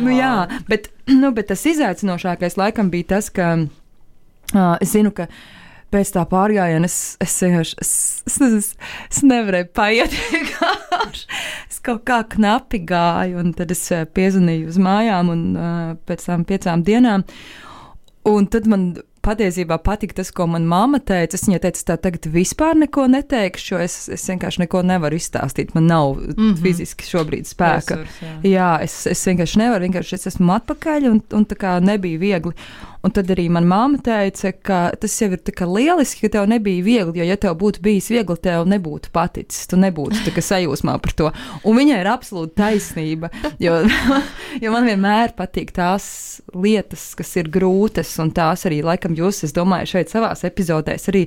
Nu, 0.00 0.12
jā, 0.16 0.34
bet, 0.68 0.90
nu, 1.10 1.32
bet 1.36 1.50
tas 1.52 1.64
izaicinošākais 1.70 2.58
laikam 2.60 2.90
bija 2.92 3.14
tas, 3.16 3.30
ka 3.34 3.54
uh, 3.60 4.76
es 4.80 4.94
zinu, 4.94 5.12
ka 5.14 5.28
pēc 5.90 6.12
tā 6.14 6.24
pārgājiena 6.30 6.86
es, 6.86 6.98
es 7.22 7.34
vienkārši 7.42 7.78
es, 7.82 7.92
es, 8.28 8.38
es, 8.46 8.68
es 9.10 9.22
nevarēju 9.26 9.72
paiet. 9.76 10.16
Es 11.70 11.78
kaut 11.82 12.02
kā 12.06 12.20
knapi 12.28 12.82
gāju, 12.86 13.38
un 13.40 13.54
tad 13.56 13.70
es 13.72 13.80
piezvanīju 14.14 14.68
uz 14.70 14.76
mājām, 14.82 15.30
un 15.32 15.40
uh, 15.56 15.92
pēc 16.06 16.26
tam 16.26 16.42
piecām 16.46 16.82
dienām. 16.86 17.24
Un 18.28 18.46
tad 18.52 18.66
man 18.68 18.90
patiesībā 19.24 19.78
patika 19.84 20.20
tas, 20.20 20.30
ko 20.34 20.46
manā 20.50 20.84
māte 20.90 21.12
teica. 21.12 21.38
Es 21.38 21.46
viņai 21.46 21.60
teicu, 21.64 21.84
tā 21.88 21.96
tagad 22.00 22.28
vispār 22.32 22.78
neko 22.80 23.06
neteikšu, 23.12 23.74
jo 23.74 23.80
es, 23.84 23.96
es 24.12 24.26
vienkārši 24.30 24.64
neko 24.64 24.82
nevaru 24.86 25.18
izstāstīt. 25.20 25.74
Man 25.74 25.86
nav 25.90 26.14
mm 26.16 26.34
-hmm. 26.36 26.56
fiziski 26.62 27.08
šobrīd 27.08 27.48
spēka. 27.50 28.00
Resurs, 28.00 28.20
jā, 28.22 28.34
jā 28.50 28.70
es, 28.84 29.06
es 29.06 29.26
vienkārši 29.26 29.58
nevaru, 29.58 29.84
vienkārši 29.88 30.14
es 30.14 30.26
esmu 30.32 30.52
atpakaļ 30.56 31.10
un, 31.10 31.22
un 31.32 31.46
tā 31.46 31.56
kā 31.56 31.80
nebija 31.80 32.18
viegli. 32.18 32.54
Un 33.00 33.14
tad 33.16 33.30
arī 33.32 33.46
manā 33.48 33.64
māte 33.64 34.10
teica, 34.10 34.50
ka 34.52 34.78
tas 35.00 35.14
jau 35.22 35.30
ir 35.32 35.40
lieliski, 35.72 36.26
ka 36.26 36.34
tev 36.34 36.48
nebija 36.50 36.84
viegli, 36.84 37.22
jo, 37.22 37.28
ja 37.30 37.36
tev 37.40 37.54
būtu 37.60 37.80
bijis 37.84 38.10
viegli, 38.12 38.36
tev 38.44 38.66
nebūtu 38.68 39.08
paticis, 39.14 39.64
tu 39.70 39.78
nebūtu 39.80 40.34
sajūsmā 40.36 40.98
par 41.00 41.14
to. 41.16 41.30
Un 41.64 41.78
viņai 41.80 42.02
ir 42.02 42.10
absolūti 42.12 42.58
taisnība, 42.60 43.30
jo, 43.62 43.78
jo 44.62 44.74
man 44.74 44.90
vienmēr 44.90 45.32
patīk 45.38 45.72
tās 45.72 46.04
lietas, 46.52 47.14
kas 47.16 47.32
ir 47.40 47.48
grūtas, 47.48 48.12
un 48.20 48.34
tās 48.36 48.66
arī, 48.68 48.82
laikam, 48.84 49.16
jūs, 49.16 49.46
es 49.48 49.56
domāju, 49.56 49.94
šeit 49.94 50.12
savās 50.12 50.44
epizodēs 50.44 51.08
arī. 51.08 51.24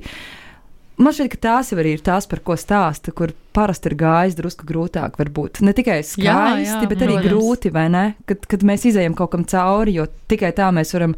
Man 1.01 1.10
šķiet, 1.10 1.32
ka 1.34 1.39
tās 1.42 1.72
jau 1.74 1.80
ir 1.82 2.03
tās, 2.06 2.27
par 2.30 2.44
ko 2.46 2.53
stāsta, 2.53 3.10
kur 3.18 3.32
parasti 3.58 3.89
ir 3.89 3.96
gājis 3.98 4.36
drusku 4.38 4.68
grūtāk. 4.70 5.15
Varbūt. 5.18 5.63
Ne 5.65 5.74
tikai 5.74 6.03
skaisti, 6.06 6.22
jā, 6.27 6.44
jā, 6.62 6.82
bet 6.86 7.01
arī 7.01 7.15
protams. 7.15 7.32
grūti, 7.32 7.72
vai 7.74 7.88
ne? 7.89 8.03
Kad, 8.30 8.46
kad 8.51 8.65
mēs 8.70 8.86
izējām 8.92 9.15
kaut 9.18 9.32
kam 9.34 9.48
cauri, 9.50 9.96
jo 9.98 10.06
tikai 10.30 10.53
tā 10.53 10.70
mēs 10.75 10.94
varam 10.94 11.18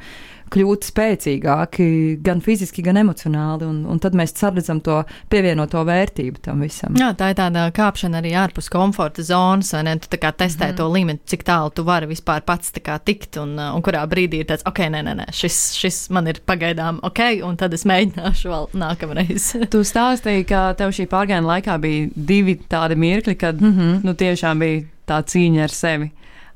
kļūt 0.54 0.88
spēcīgāki 0.90 1.88
gan 2.26 2.42
fiziski, 2.46 2.84
gan 2.86 3.00
emocionāli. 3.02 3.68
Un, 3.68 3.84
un 3.90 4.02
tad 4.02 4.16
mēs 4.18 4.36
saredzam 4.38 4.82
to 4.86 5.02
pievienoto 5.32 5.82
vērtību 5.88 6.44
tam 6.46 6.64
visam. 6.66 6.96
Jā, 7.00 7.12
tā 7.18 7.32
ir 7.32 7.40
tāda 7.40 7.68
kāpšana 7.76 8.22
arī 8.22 8.36
ārpus 8.40 8.70
komforta 8.74 9.26
zonas, 9.26 9.74
vai 9.76 9.84
ne? 9.88 9.96
Tu 10.02 10.12
tā 10.12 10.20
kā 10.22 10.32
testē 10.36 10.72
mm. 10.72 10.78
to 10.80 10.90
līmeni, 10.92 11.22
cik 11.30 11.46
tālu 11.48 11.74
tu 11.76 11.86
vari 11.88 12.10
vispār 12.10 12.46
pats 12.46 12.74
tikt, 12.76 13.38
un, 13.42 13.56
un 13.60 13.84
kurā 13.86 14.04
brīdī 14.10 14.42
ir 14.44 14.50
tāds, 14.50 14.66
ok, 14.68 14.82
nē, 14.94 15.02
nē, 15.08 15.16
nē 15.22 15.28
šis, 15.36 15.60
šis 15.80 16.00
man 16.16 16.30
ir 16.32 16.42
pagaidām 16.48 17.00
ok, 17.06 17.22
un 17.46 17.58
tad 17.60 17.74
es 17.76 17.86
mēģināšu 17.88 18.52
vēl 18.52 18.68
nākamreiz. 18.82 19.52
tu 19.74 19.84
stāstīji, 19.88 20.48
ka 20.50 20.68
tev 20.80 20.94
šī 20.96 21.08
pārgājiena 21.12 21.56
laikā 21.56 21.78
bija 21.82 22.10
divi 22.16 22.58
tādi 22.70 22.98
mirkļi, 23.00 23.38
kad 23.40 23.62
mm 23.62 23.74
-hmm. 23.74 24.04
nu, 24.06 24.14
tiešām 24.14 24.64
bija 24.64 24.86
tā 25.10 25.22
cīņa 25.22 25.66
ar 25.66 25.74
sevi. 25.74 26.12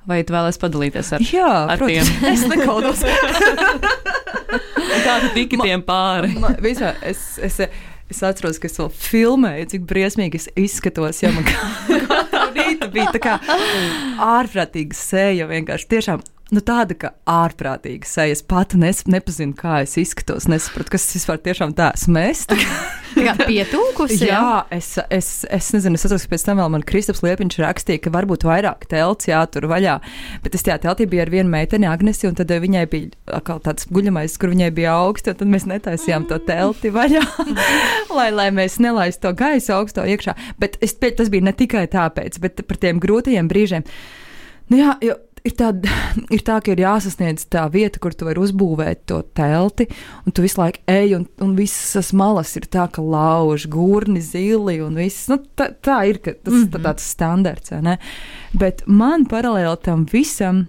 Vai 0.09 0.23
tu 0.25 0.33
vēlēsies 0.33 0.61
padalīties 0.63 1.11
ar, 1.15 1.23
Jā, 1.29 1.49
ar 1.69 1.77
protams. 1.81 2.09
tiem? 2.09 2.29
es 2.33 2.45
nekaudos. 2.49 3.03
Kā 5.05 5.19
tu 5.21 5.29
tiki 5.35 5.59
tiem 5.61 5.83
pāri? 5.85 6.33
Ma, 6.41 6.55
visā, 6.63 6.95
es, 7.05 7.21
es, 7.45 7.59
es 8.09 8.23
atceros, 8.25 8.57
ka 8.61 8.69
es 8.69 8.79
vēl 8.81 8.89
filmēju, 9.05 9.67
cik 9.75 9.85
briesmīgi 9.89 10.41
es 10.41 10.49
izskatos. 10.57 11.21
Ja 11.21 11.31
man 11.35 11.45
kā 11.45 11.55
rīta 12.57 12.89
bija 12.93 13.13
tā 13.15 13.21
kā 13.23 13.37
ārprātīga 14.25 14.97
seja, 14.97 15.47
vienkārši 15.49 15.89
tiešām 15.93 16.25
nu, 16.55 16.61
tāda 16.65 16.95
kā 16.97 17.11
ārprātīga 17.29 18.07
seja. 18.07 18.35
Es 18.35 18.41
pat 18.45 18.73
nes, 18.79 19.03
nepazinu, 19.09 19.55
kā 19.57 19.81
es 19.83 19.95
izskatos, 20.01 20.47
nesaprotu, 20.49 20.93
kas 20.95 21.07
tas 21.07 21.17
vispār 21.19 21.39
tiešām 21.45 21.73
tā 21.77 21.91
esmu. 21.97 22.21
Es 22.29 22.43
tā 22.49 22.57
kā 23.15 23.33
pietūkusi. 23.41 24.27
jā, 24.27 24.65
es, 24.75 24.91
es, 25.13 25.29
es 25.49 25.69
nezinu, 25.75 25.99
es 25.99 26.05
atceros, 26.07 26.25
ka 26.27 26.33
pēc 26.33 26.45
tam 26.47 26.61
vēl 26.61 26.71
man 26.75 26.85
Kristaps 26.87 27.23
Liepiņš 27.25 27.59
rakstīja, 27.63 28.03
ka 28.05 28.13
varbūt 28.13 28.45
vairāk 28.47 28.87
telts 28.91 29.29
jātur 29.29 29.69
vaļā. 29.71 29.97
Bet 30.45 30.57
es 30.57 30.65
tajā 30.67 30.79
teltī 30.85 31.09
biju 31.09 31.25
ar 31.25 31.33
vienu 31.33 31.53
meiteni, 31.53 31.89
Agnesi, 31.89 32.29
un 32.29 32.37
tad 32.39 32.53
viņai 32.53 32.85
bija 32.91 33.41
tāds 33.65 33.89
guļamais, 33.89 34.37
kur 34.41 34.53
viņai 34.53 34.69
bija 34.75 34.95
augsts, 35.03 35.31
un 35.31 35.39
tad 35.41 35.51
mēs 35.51 35.67
netaisījām 35.69 36.29
to 36.29 36.39
telti 36.47 36.93
vaļā, 36.95 37.25
lai, 38.17 38.29
lai 38.35 38.49
mēs 38.55 38.79
nelaistu 38.83 39.27
to 39.27 39.35
gaisu 39.43 39.75
augsto 39.77 40.05
iekšā. 40.07 40.37
Bet 40.61 40.79
es, 40.85 40.95
tas 40.97 41.29
bija 41.29 41.49
ne 41.49 41.53
tikai 41.55 41.85
tāpēc, 41.91 42.41
bet 42.43 42.65
par 42.69 42.81
tiem 42.81 43.01
grūtajiem 43.03 43.51
brīžiem. 43.51 43.85
Nu 44.69 44.77
jā, 44.77 44.93
jo 45.01 45.15
ir, 45.43 45.55
tāda, 45.59 45.93
ir 46.35 46.43
tā, 46.45 46.59
ka 46.63 46.73
ir 46.73 46.83
jāsasniedz 46.83 47.47
tā 47.51 47.65
vieta, 47.73 48.01
kur 48.01 48.15
tu 48.15 48.27
vari 48.27 48.41
uzbūvēt 48.43 49.05
to 49.11 49.21
telti, 49.37 49.89
un 50.25 50.35
tu 50.35 50.45
visu 50.45 50.61
laiku 50.61 50.83
ej, 50.91 51.15
un, 51.19 51.27
un 51.45 51.55
visas 51.57 52.11
malas 52.17 52.55
ir 52.59 52.67
tā, 52.71 52.87
ka 52.91 53.03
lauž 53.03 53.69
gurni, 53.71 54.21
zili, 54.23 54.79
un 54.85 54.99
viss. 54.99 55.29
Nu, 55.31 55.39
tā, 55.59 55.71
tā 55.75 56.01
ir 56.09 56.21
tas 56.23 56.35
mm 56.53 56.63
-hmm. 56.63 56.69
tā, 56.75 56.83
tāds 56.89 57.09
standarts, 57.15 57.71
ne? 57.71 57.97
Bet 58.53 58.83
man 58.87 59.25
paralēli 59.25 59.77
tam 59.83 60.05
visam 60.05 60.67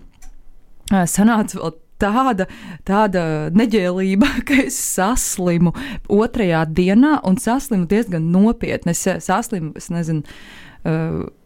sanāca 0.91 1.59
vēl 1.59 1.73
tāda, 2.01 2.47
tāda 2.89 3.23
neģēlība, 3.57 4.31
ka 4.49 4.63
es 4.67 4.79
saslimu 4.79 5.75
otrajā 6.09 6.65
dienā 6.67 7.21
un 7.29 7.39
saslimu 7.41 7.89
diezgan 7.91 8.31
nopietni. 8.33 8.95
Es 8.95 9.07
saslimu, 9.27 9.75
es 9.77 9.91
nezinu, 9.93 10.25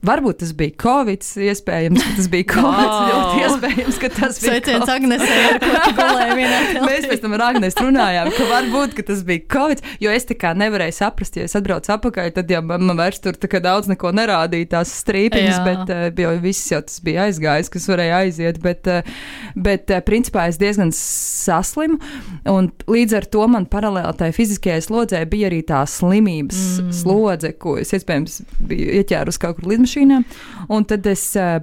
varbūt 0.07 0.41
tas 0.43 0.53
bija 0.57 0.75
Covid, 0.85 1.25
iespējams, 1.49 2.03
ka 2.05 2.15
tas 2.19 2.29
bija 2.33 2.49
Covid. 2.55 2.91
Wow. 2.91 3.09
Ļoti 3.11 3.45
iespējams, 3.45 4.01
ka 4.03 4.11
tas 4.15 4.41
bija 4.41 4.55
Sveiciens 4.55 4.93
Agnesē, 4.95 5.39
ar 5.49 5.61
ko 5.63 5.73
tu 5.75 5.95
gulēji 6.01 6.37
vienā 6.41 6.61
telpā. 6.69 6.87
Mēs 6.89 7.09
pēc 7.11 7.25
tam 7.25 7.37
ar 7.39 7.47
Agnes 7.49 7.79
runājām, 7.81 8.31
ka 8.37 8.49
varbūt 8.51 8.97
ka 8.99 9.07
tas 9.11 9.25
bija 9.27 9.45
Covid, 9.55 9.85
jo 10.05 10.15
es 10.15 10.29
tā 10.29 10.39
kā 10.39 10.53
nevarēju 10.59 10.97
saprast, 10.99 11.39
ja 11.39 11.49
es 11.49 11.57
atbraucu 11.59 11.93
atpakaļ, 11.95 12.33
tad 12.39 12.53
jau 12.53 12.63
man, 12.67 12.87
man 12.91 13.03
vairs 13.03 13.23
tur 13.25 13.39
daudz 13.65 13.89
neko 13.91 14.13
nerādīja 14.17 14.71
tās 14.77 14.93
strīpiņas, 15.03 15.59
Jā. 15.59 15.65
bet 15.67 15.93
uh, 15.95 16.25
jau 16.25 16.35
viss 16.43 16.71
jau 16.73 16.81
tas 16.85 17.01
bija 17.05 17.29
aizgājis, 17.29 17.71
kas 17.73 17.89
varēja 17.91 18.21
aiziet, 18.25 18.61
bet, 18.65 18.89
uh, 18.91 19.15
bet 19.57 19.93
uh, 19.93 20.03
principā 20.05 20.49
es 20.51 20.59
diezgan 20.61 20.93
saslimu, 20.95 21.99
un 22.51 22.71
līdz 22.91 23.19
ar 23.21 23.29
to 23.33 23.47
man 23.51 23.69
paralēli 23.71 24.15
tai 24.21 24.31
fiziskajai 24.37 24.83
slodzē 24.85 25.23
bija 25.31 25.49
arī 25.51 25.63
tā 25.67 25.83
slimības 25.89 26.63
mm. 26.83 26.93
slodze, 27.01 27.55
ko 27.61 27.77
es 27.81 27.95
iespējams 27.97 28.41
biju 28.69 28.99
ieķēru 29.01 29.35
uz 29.35 29.41
kaut 29.41 29.59
kur 29.59 29.71
lidmašīnā. 29.95 30.23
Un 30.69 30.85
tad 30.85 31.07
es, 31.07 31.37
eh, 31.37 31.61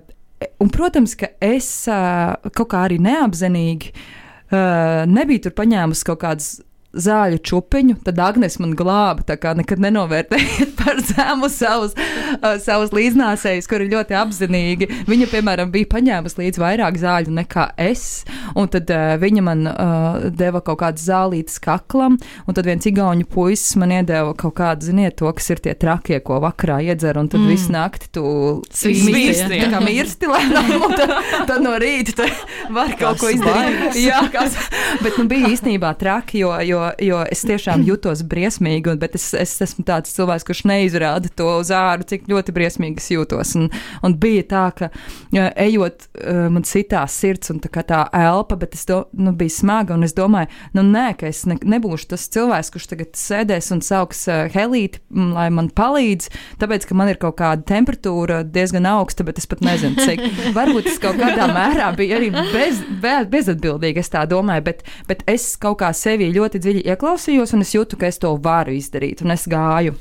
un, 0.60 0.70
protams, 0.70 1.16
ka 1.16 1.28
es 1.40 1.88
eh, 1.88 2.36
kaut 2.54 2.70
kā 2.70 2.86
arī 2.88 3.00
neapzinīgi 3.00 3.92
eh, 3.92 5.06
nebiju 5.08 5.42
tur 5.48 5.52
paņēmusi 5.52 6.06
kaut 6.06 6.22
kādas 6.22 6.62
zāļu 6.92 7.40
čupiņu, 7.48 7.98
tad 8.06 8.20
Agnēs 8.20 8.58
man 8.62 8.74
glāba. 8.78 9.24
Tā 9.28 9.38
kā 9.40 9.54
nekad 9.58 9.82
nenovērtējiet 9.84 10.74
par 10.80 11.00
zemu 11.06 11.50
savus, 11.52 11.96
uh, 11.96 12.58
savus 12.62 12.94
līdznāsējus, 12.96 13.70
kuri 13.72 13.90
ļoti 13.92 14.18
apzinīgi. 14.20 14.90
Viņa, 15.10 15.30
piemēram, 15.32 15.72
bija 15.74 15.90
paņēmusi 15.92 16.42
līdzi 16.42 16.64
vairāk 16.64 17.00
zāļu 17.02 17.36
nekā 17.40 17.70
es, 17.82 18.24
un 18.60 18.70
tad 18.72 18.92
uh, 18.92 19.16
viņa 19.22 19.46
man 19.46 19.64
uh, 19.72 20.28
deva 20.36 20.64
kaut 20.66 20.82
kādas 20.84 21.06
zālītes 21.08 21.62
kaklam, 21.64 22.18
un 22.46 22.58
tad 22.58 22.68
viens 22.68 22.88
igauņu 22.88 23.28
puisis 23.32 23.78
man 23.80 23.96
iedeva 23.96 24.36
kaut 24.38 24.58
kādu, 24.60 24.90
ziniet, 24.92 25.18
to, 25.22 25.32
kas 25.36 25.52
ir 25.54 25.64
tie 25.64 25.76
trakie, 25.78 26.20
ko 26.26 26.42
vakarā 26.44 26.82
iedzer, 26.92 27.20
un 27.22 27.32
tad 27.32 27.44
mm. 27.44 27.52
visu 27.52 27.72
nakti 27.74 28.12
tu 28.16 28.26
Svīsti, 28.72 29.48
tā 29.48 29.70
kā 29.72 29.82
mirsti 29.84 30.30
lēnām, 30.30 30.72
un 30.88 30.96
tad, 30.98 31.14
tad 31.48 31.64
no 31.64 31.74
rīta 31.82 32.16
tu 32.20 32.28
vari 32.76 32.98
kaut 33.00 33.22
ko 33.22 33.32
izdarīt. 33.32 33.98
Jā, 34.02 34.22
kas, 34.34 34.58
bet 35.04 35.18
nu, 35.20 35.28
bija 35.32 35.52
īstenībā 35.52 35.94
traki, 36.00 36.42
jo, 36.44 36.54
jo, 36.66 36.81
jo 37.02 37.22
es 37.32 37.44
tiešām 37.48 37.84
jutos 37.90 38.24
briesmīgi, 38.28 38.94
un, 38.94 39.00
bet 39.02 39.16
es, 39.20 39.32
es 39.38 39.56
esmu 39.64 39.86
tāds 39.88 40.14
cilvēks, 40.16 40.46
kurš 40.48 40.64
neizrāda 40.70 41.32
to 41.36 41.50
uz 41.60 41.72
āru, 41.76 42.08
cik 42.08 42.30
ļoti 42.32 42.56
briesmīgi 42.56 43.02
es 43.02 43.10
jūtos. 43.14 43.56
Un, 43.60 43.70
un 44.06 44.16
bija 44.22 44.46
tā, 44.52 44.66
ka 44.78 44.92
ejot, 45.34 46.08
uh, 46.22 46.46
man 46.54 46.66
sitās 46.68 47.16
sirds 47.22 47.54
un 47.54 47.62
tā, 47.64 47.72
tā 47.88 48.04
elpa, 48.18 48.58
bet 48.62 48.76
es 48.78 48.86
to 48.90 49.04
nu, 49.18 49.34
bija 49.38 49.56
smaga, 49.56 49.96
un 49.98 50.08
es 50.08 50.16
domāju, 50.18 50.52
nu 50.78 50.86
nē, 50.88 51.08
ka 51.20 51.30
es 51.30 51.44
ne, 51.50 51.58
nebūšu 51.60 52.12
tas 52.14 52.28
cilvēks, 52.34 52.72
kurš 52.74 52.90
tagad 52.94 53.16
sēdēs 53.20 53.72
un 53.76 53.84
sauks 53.86 54.26
uh, 54.30 54.44
helīti, 54.54 55.02
m, 55.14 55.32
lai 55.38 55.48
man 55.54 55.72
palīdz, 55.76 56.30
tāpēc, 56.62 56.88
ka 56.90 56.98
man 56.98 57.12
ir 57.12 57.20
kaut 57.22 57.38
kāda 57.42 57.66
temperatūra 57.72 58.42
diezgan 58.48 58.88
augsta, 58.90 59.26
bet 59.28 59.42
es 59.42 59.50
pat 59.50 59.64
nezinu, 59.66 60.00
cik. 60.02 60.24
Varbūt 60.58 60.90
tas 60.90 61.00
kaut 61.02 61.20
kādā 61.22 61.48
mērā 61.52 61.92
bija 61.98 62.18
arī 62.20 62.32
bez, 62.36 62.82
bez, 63.04 63.28
bezatbildīgi, 63.32 64.02
es 64.02 64.12
tā 64.14 64.24
domāju, 64.30 64.66
bet, 64.70 64.84
bet 65.10 65.24
es 65.30 65.52
kaut 65.62 65.80
kā 65.82 65.92
sevi 65.96 66.32
ļoti 66.34 66.62
dziļi 66.72 66.88
ieklausījos, 66.94 67.51
un 67.56 67.66
es 67.66 67.75
jūtu, 67.75 68.00
ka 68.00 68.08
es 68.08 68.22
to 68.22 68.32
varu 68.42 68.75
izdarīt, 68.78 69.25
un 69.25 69.36
es 69.36 69.48
gāju. 69.51 69.98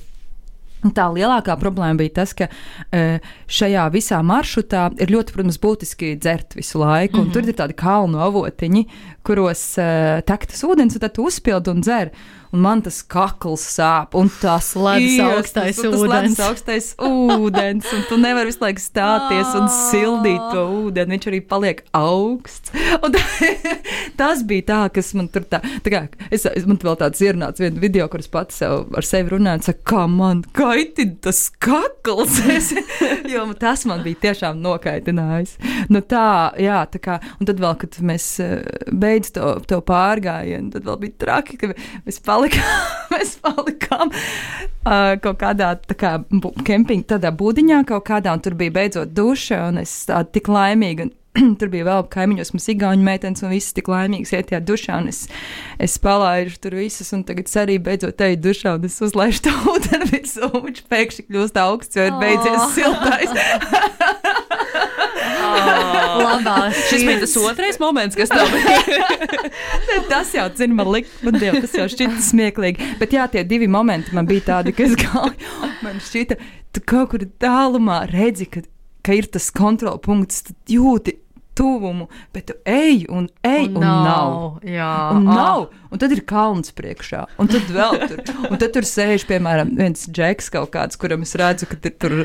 Tā 0.97 1.11
lielākā 1.12 1.59
problēma 1.61 1.99
bija 2.00 2.23
tas, 2.23 2.31
ka 2.33 2.47
e, 2.49 3.19
šajā 3.53 3.83
visā 3.93 4.23
maršrutā 4.25 4.87
ir 4.97 5.12
ļoti, 5.12 5.35
protams, 5.35 5.59
būtiski 5.61 6.15
dzert 6.17 6.57
visu 6.57 6.81
laiku. 6.81 7.19
Mm 7.19 7.27
-hmm. 7.27 7.33
Tur 7.35 7.49
ir 7.49 7.59
tādi 7.59 7.77
kalnu 7.77 8.23
avotiņi, 8.25 8.87
kuros 9.23 9.77
uh, 9.77 10.23
tek 10.25 10.47
tas 10.47 10.65
ūdens, 10.65 10.97
un 10.97 11.00
tad 11.00 11.12
tu 11.12 11.27
uzpildi 11.29 11.71
un 11.71 11.83
dzer. 11.85 12.11
Un 12.50 12.64
man 12.64 12.80
tas 12.83 13.00
kakls 13.07 13.62
sāp, 13.76 14.16
un 14.19 14.30
tas 14.40 14.73
Ledus 14.75 15.21
augstais 15.23 15.78
un 15.78 15.92
tas 15.92 16.00
ūdens. 16.00 16.12
ledus 16.12 16.40
augstais 16.42 16.88
ūdens, 16.99 17.90
un 17.95 18.02
tu 18.09 18.19
nevari 18.19 18.50
visu 18.50 18.64
laiku 18.64 18.83
stāties 18.83 19.52
un 19.54 19.69
sildīt 19.71 20.49
to 20.50 20.64
ūdeni. 20.80 21.14
Viņš 21.14 21.28
arī 21.30 21.40
paliek 21.47 21.85
augsts. 21.95 22.73
Un 22.99 23.14
tas 24.21 24.42
bija 24.47 24.66
tā, 24.73 24.80
kas 24.97 25.12
man 25.19 25.30
tur 25.30 25.47
tā, 25.47 25.61
tā 25.85 25.92
kā, 25.95 26.02
es, 26.30 26.47
es 26.50 26.66
man 26.66 26.80
vēl 26.83 26.99
tāds 26.99 27.23
ierunāts 27.23 27.62
vienu 27.62 27.83
video, 27.83 28.09
kuras 28.11 28.30
pats 28.30 28.59
sev, 28.62 28.88
ar 28.99 29.07
sevi 29.07 29.35
runāju, 29.37 29.61
un 29.61 29.66
saka, 29.69 29.85
kā 29.92 30.04
man 30.11 30.42
kaitina 30.57 31.16
tas 31.28 31.47
kakls. 31.62 32.40
Es, 32.50 32.73
jo 33.30 33.45
tas 33.61 33.85
man 33.87 34.02
bija 34.02 34.19
tiešām 34.25 34.59
nokaitinājis. 34.64 35.52
Nu 35.92 36.00
tā, 36.02 36.50
jā, 36.61 36.80
tā 36.90 36.99
kā, 37.02 37.21
un 37.38 37.47
tad 37.49 37.61
vēl, 37.62 37.76
kad 37.78 37.99
mēs 38.04 38.26
eh, 38.42 38.64
beidz 38.90 39.30
to, 39.37 39.52
to 39.71 39.78
pārgājienu, 39.87 40.73
tad 40.75 40.88
vēl 40.88 40.99
bija 41.04 41.19
traki, 41.25 41.59
ka 41.61 41.71
mēs 42.09 42.19
palikām, 42.41 42.91
mēs 43.15 43.37
palikām 43.45 44.11
uh, 44.17 45.15
kaut 45.23 45.39
kādā 45.45 45.75
tā 45.85 45.97
kā 46.01 46.17
bu- 46.33 46.55
kemping, 46.67 47.05
tādā 47.11 47.31
būdiņā 47.37 47.85
kaut 47.93 48.07
kādā, 48.09 48.33
un 48.37 48.41
tur 48.45 48.57
bija 48.59 48.75
beidzot 48.81 49.13
duša, 49.17 49.67
un 49.71 49.83
es 49.85 49.93
tāda 50.09 50.29
tik 50.33 50.49
laimīga. 50.51 51.09
un 51.11 51.17
Tur 51.61 51.69
bija 51.71 51.85
vēl 51.87 52.09
kaimiņos, 52.11 52.49
mums 52.57 52.65
igauņu 52.73 53.05
meitenes, 53.07 53.45
un 53.47 53.53
visas 53.55 53.71
tik 53.77 53.87
laimīgas 53.87 54.33
iet 54.35 54.49
tajā 54.51 54.59
dušā. 54.67 54.97
un 54.99 55.13
Es, 55.13 55.21
es 55.79 55.95
palaidu 56.03 56.57
tur 56.65 56.75
visas, 56.81 57.13
un 57.15 57.23
tagad 57.29 57.47
es 57.47 57.55
arī 57.61 57.77
beidzot 57.79 58.19
eju 58.27 58.41
dušā, 58.49 58.73
un 58.81 58.89
es 58.89 58.97
uzlaižu 59.07 59.45
to 59.47 59.53
ūdeni 59.77 60.09
virsū. 60.11 60.49
un 60.51 60.65
Viņš 60.67 60.83
pēkšņi 60.91 61.27
kļūst 61.29 61.61
augsts, 61.63 61.97
jo 62.01 62.09
ir 62.11 62.19
beidzies 62.19 62.59
Oh. 62.59 62.73
siltais. 62.75 63.31
Labā, 66.25 66.57
Šis 66.88 67.05
bija 67.07 67.21
tas 67.23 67.37
otrais 67.40 67.79
moments, 67.83 68.19
kas 68.19 68.33
tev 68.33 68.50
bija. 68.55 69.09
Tas 70.11 70.33
jau, 70.35 70.47
zinu, 70.57 70.76
man 70.79 70.90
liekas, 70.90 71.12
man 71.26 71.38
Diev, 71.38 71.61
tas 71.62 71.75
jau 71.76 71.87
šķita 71.90 72.23
smieklīgi. 72.25 72.90
Bet 73.00 73.14
jā, 73.14 73.26
tie 73.31 73.45
divi 73.47 73.69
momenti 73.71 74.14
man 74.17 74.29
bija 74.29 74.47
tādi, 74.49 74.75
ka 74.76 74.87
es 74.87 74.97
gāju. 74.99 75.35
Man 75.85 75.97
šķita, 76.05 76.37
tu 76.75 76.83
kaut 76.85 77.14
kur 77.14 77.25
tālumā 77.40 78.02
redzi, 78.11 78.47
ka, 78.52 78.62
ka 79.07 79.14
ir 79.17 79.29
tas 79.33 79.49
kontrolpunkts, 79.55 80.43
tu 80.45 80.57
jūti 80.76 81.17
tuvumu, 81.61 82.09
bet 82.35 82.49
tu 82.49 82.57
ej 82.64 83.05
un 83.12 83.29
ej 83.45 83.69
un, 83.69 83.76
un 83.76 83.85
nav. 83.85 84.35
Jā, 84.64 84.90
Un 85.12 85.29
ah. 85.29 85.37
nav, 85.37 85.67
un 85.93 86.00
tad 86.00 86.14
ir 86.17 86.23
kalns 86.29 86.73
priekšā, 86.76 87.26
un 87.43 87.50
tad 87.52 87.69
vēl 87.76 87.99
tur. 88.09 88.25
Un 88.50 88.57
tad 88.61 88.73
tur 88.75 88.87
sēž, 88.88 89.26
piemēram, 89.29 89.75
viens 89.79 90.07
džeks 90.09 90.49
kaut 90.57 90.73
kāds, 90.75 90.99
kuram 91.00 91.23
es 91.26 91.37
redzu, 91.38 91.69
ka 91.71 91.79
ir 91.85 91.97
tur 92.00 92.17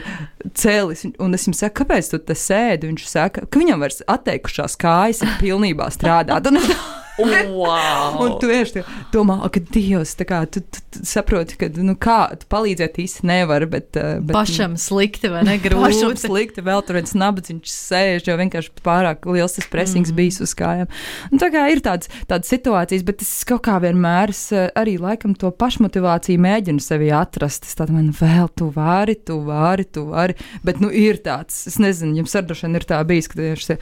cēlis. 0.55 1.05
Un 1.19 1.35
es 1.35 1.45
viņam 1.47 1.59
saku, 1.61 1.81
kāpēc 1.83 2.11
tu 2.13 2.21
te 2.31 2.37
sēdi? 2.39 2.89
Viņš 2.93 3.07
saka, 3.11 3.45
ka 3.45 3.61
viņam 3.61 3.83
vairs 3.83 4.01
atteikušās 4.07 4.77
kājas 4.81 5.21
ir 5.25 5.35
pilnībā 5.43 5.91
strādāt. 5.93 6.47
Un, 6.51 6.61
es- 6.63 7.04
wow. 7.17 8.17
un 8.19 8.35
tu 8.41 8.49
vienkārši 8.49 8.83
domā, 9.13 9.39
"Ak, 9.45 9.55
ka 9.55 9.61
Dievs, 9.71 10.15
tā 10.19 10.25
kā 10.27 10.41
tu, 10.51 10.59
tu, 10.59 10.81
tu 10.91 11.03
saproti, 11.07 11.55
ka, 11.59 11.69
nu 11.77 11.95
kā, 11.95 12.35
tu 12.39 12.47
palīdzēt 12.51 12.99
īsti 12.99 13.25
nevar, 13.27 13.65
bet. 13.71 13.95
eh, 13.95 14.19
bet 14.19 14.35
Pašam 14.35 14.75
slikti 14.77 15.31
vai 15.31 15.43
ne? 15.47 15.57
Pašam 15.63 16.11
Grūti. 16.11 16.27
slikti, 16.27 16.63
vēl 16.65 16.83
tur 16.85 16.99
viens 16.99 17.15
nabadzīgs 17.15 17.75
sēž, 17.89 18.27
jo 18.27 18.37
vienkārši 18.39 18.71
pārāk 18.85 19.25
liels 19.29 19.55
tas 19.57 19.69
presings 19.71 20.11
mm. 20.11 20.15
bijis 20.15 20.41
uz 20.43 20.55
kājām. 20.57 20.91
Un 21.31 21.39
tā 21.41 21.51
kā 21.53 21.65
ir 21.71 21.81
tādas, 21.85 22.11
tādas 22.27 22.51
situācijas, 22.51 23.05
bet 23.07 23.23
es 23.23 23.31
kaut 23.47 23.63
kā 23.67 23.79
vienmēr 23.83 24.33
es, 24.35 24.51
eh, 24.51 24.67
arī 24.75 24.97
laikam 24.99 25.35
to 25.39 25.51
pašmotivāciju 25.51 26.41
mēģinu 26.41 26.83
sevi 26.83 27.11
atrast. 27.15 27.65
Es 27.65 27.79
tādu 27.79 27.95
man 27.95 28.11
vēl, 28.15 28.49
tu 28.55 28.69
vari, 28.75 29.15
tu 29.15 29.39
vari, 29.45 29.85
tu 29.85 30.07
vari. 30.11 30.35
Bet 30.63 30.83
nu 30.83 30.91
ir 30.91 31.21
tāds, 31.23 31.65
es 31.67 31.79
nezinu, 31.79 32.19
jums 32.21 32.35
ar 32.35 32.43
droši 32.43 32.67
vien 32.67 32.75
ir 32.75 32.87
tā 32.87 32.99
bijis, 33.07 33.31
ka 33.31 33.39
tieši 33.39 33.79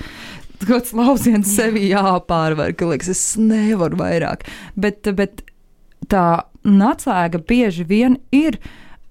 kaut 0.67 0.84
kāds 0.84 0.95
lauciens 0.97 1.56
sevi 1.56 1.88
jāpārvar, 1.91 2.73
ka 2.78 2.89
liekas, 2.89 3.12
es 3.13 3.23
nevaru 3.39 3.99
vairāk. 3.99 4.47
Bet, 4.80 5.10
bet 5.17 5.43
tā 6.12 6.28
atslēga 6.63 7.43
bieži 7.47 7.88
vien 7.88 8.17
ir. 8.36 8.60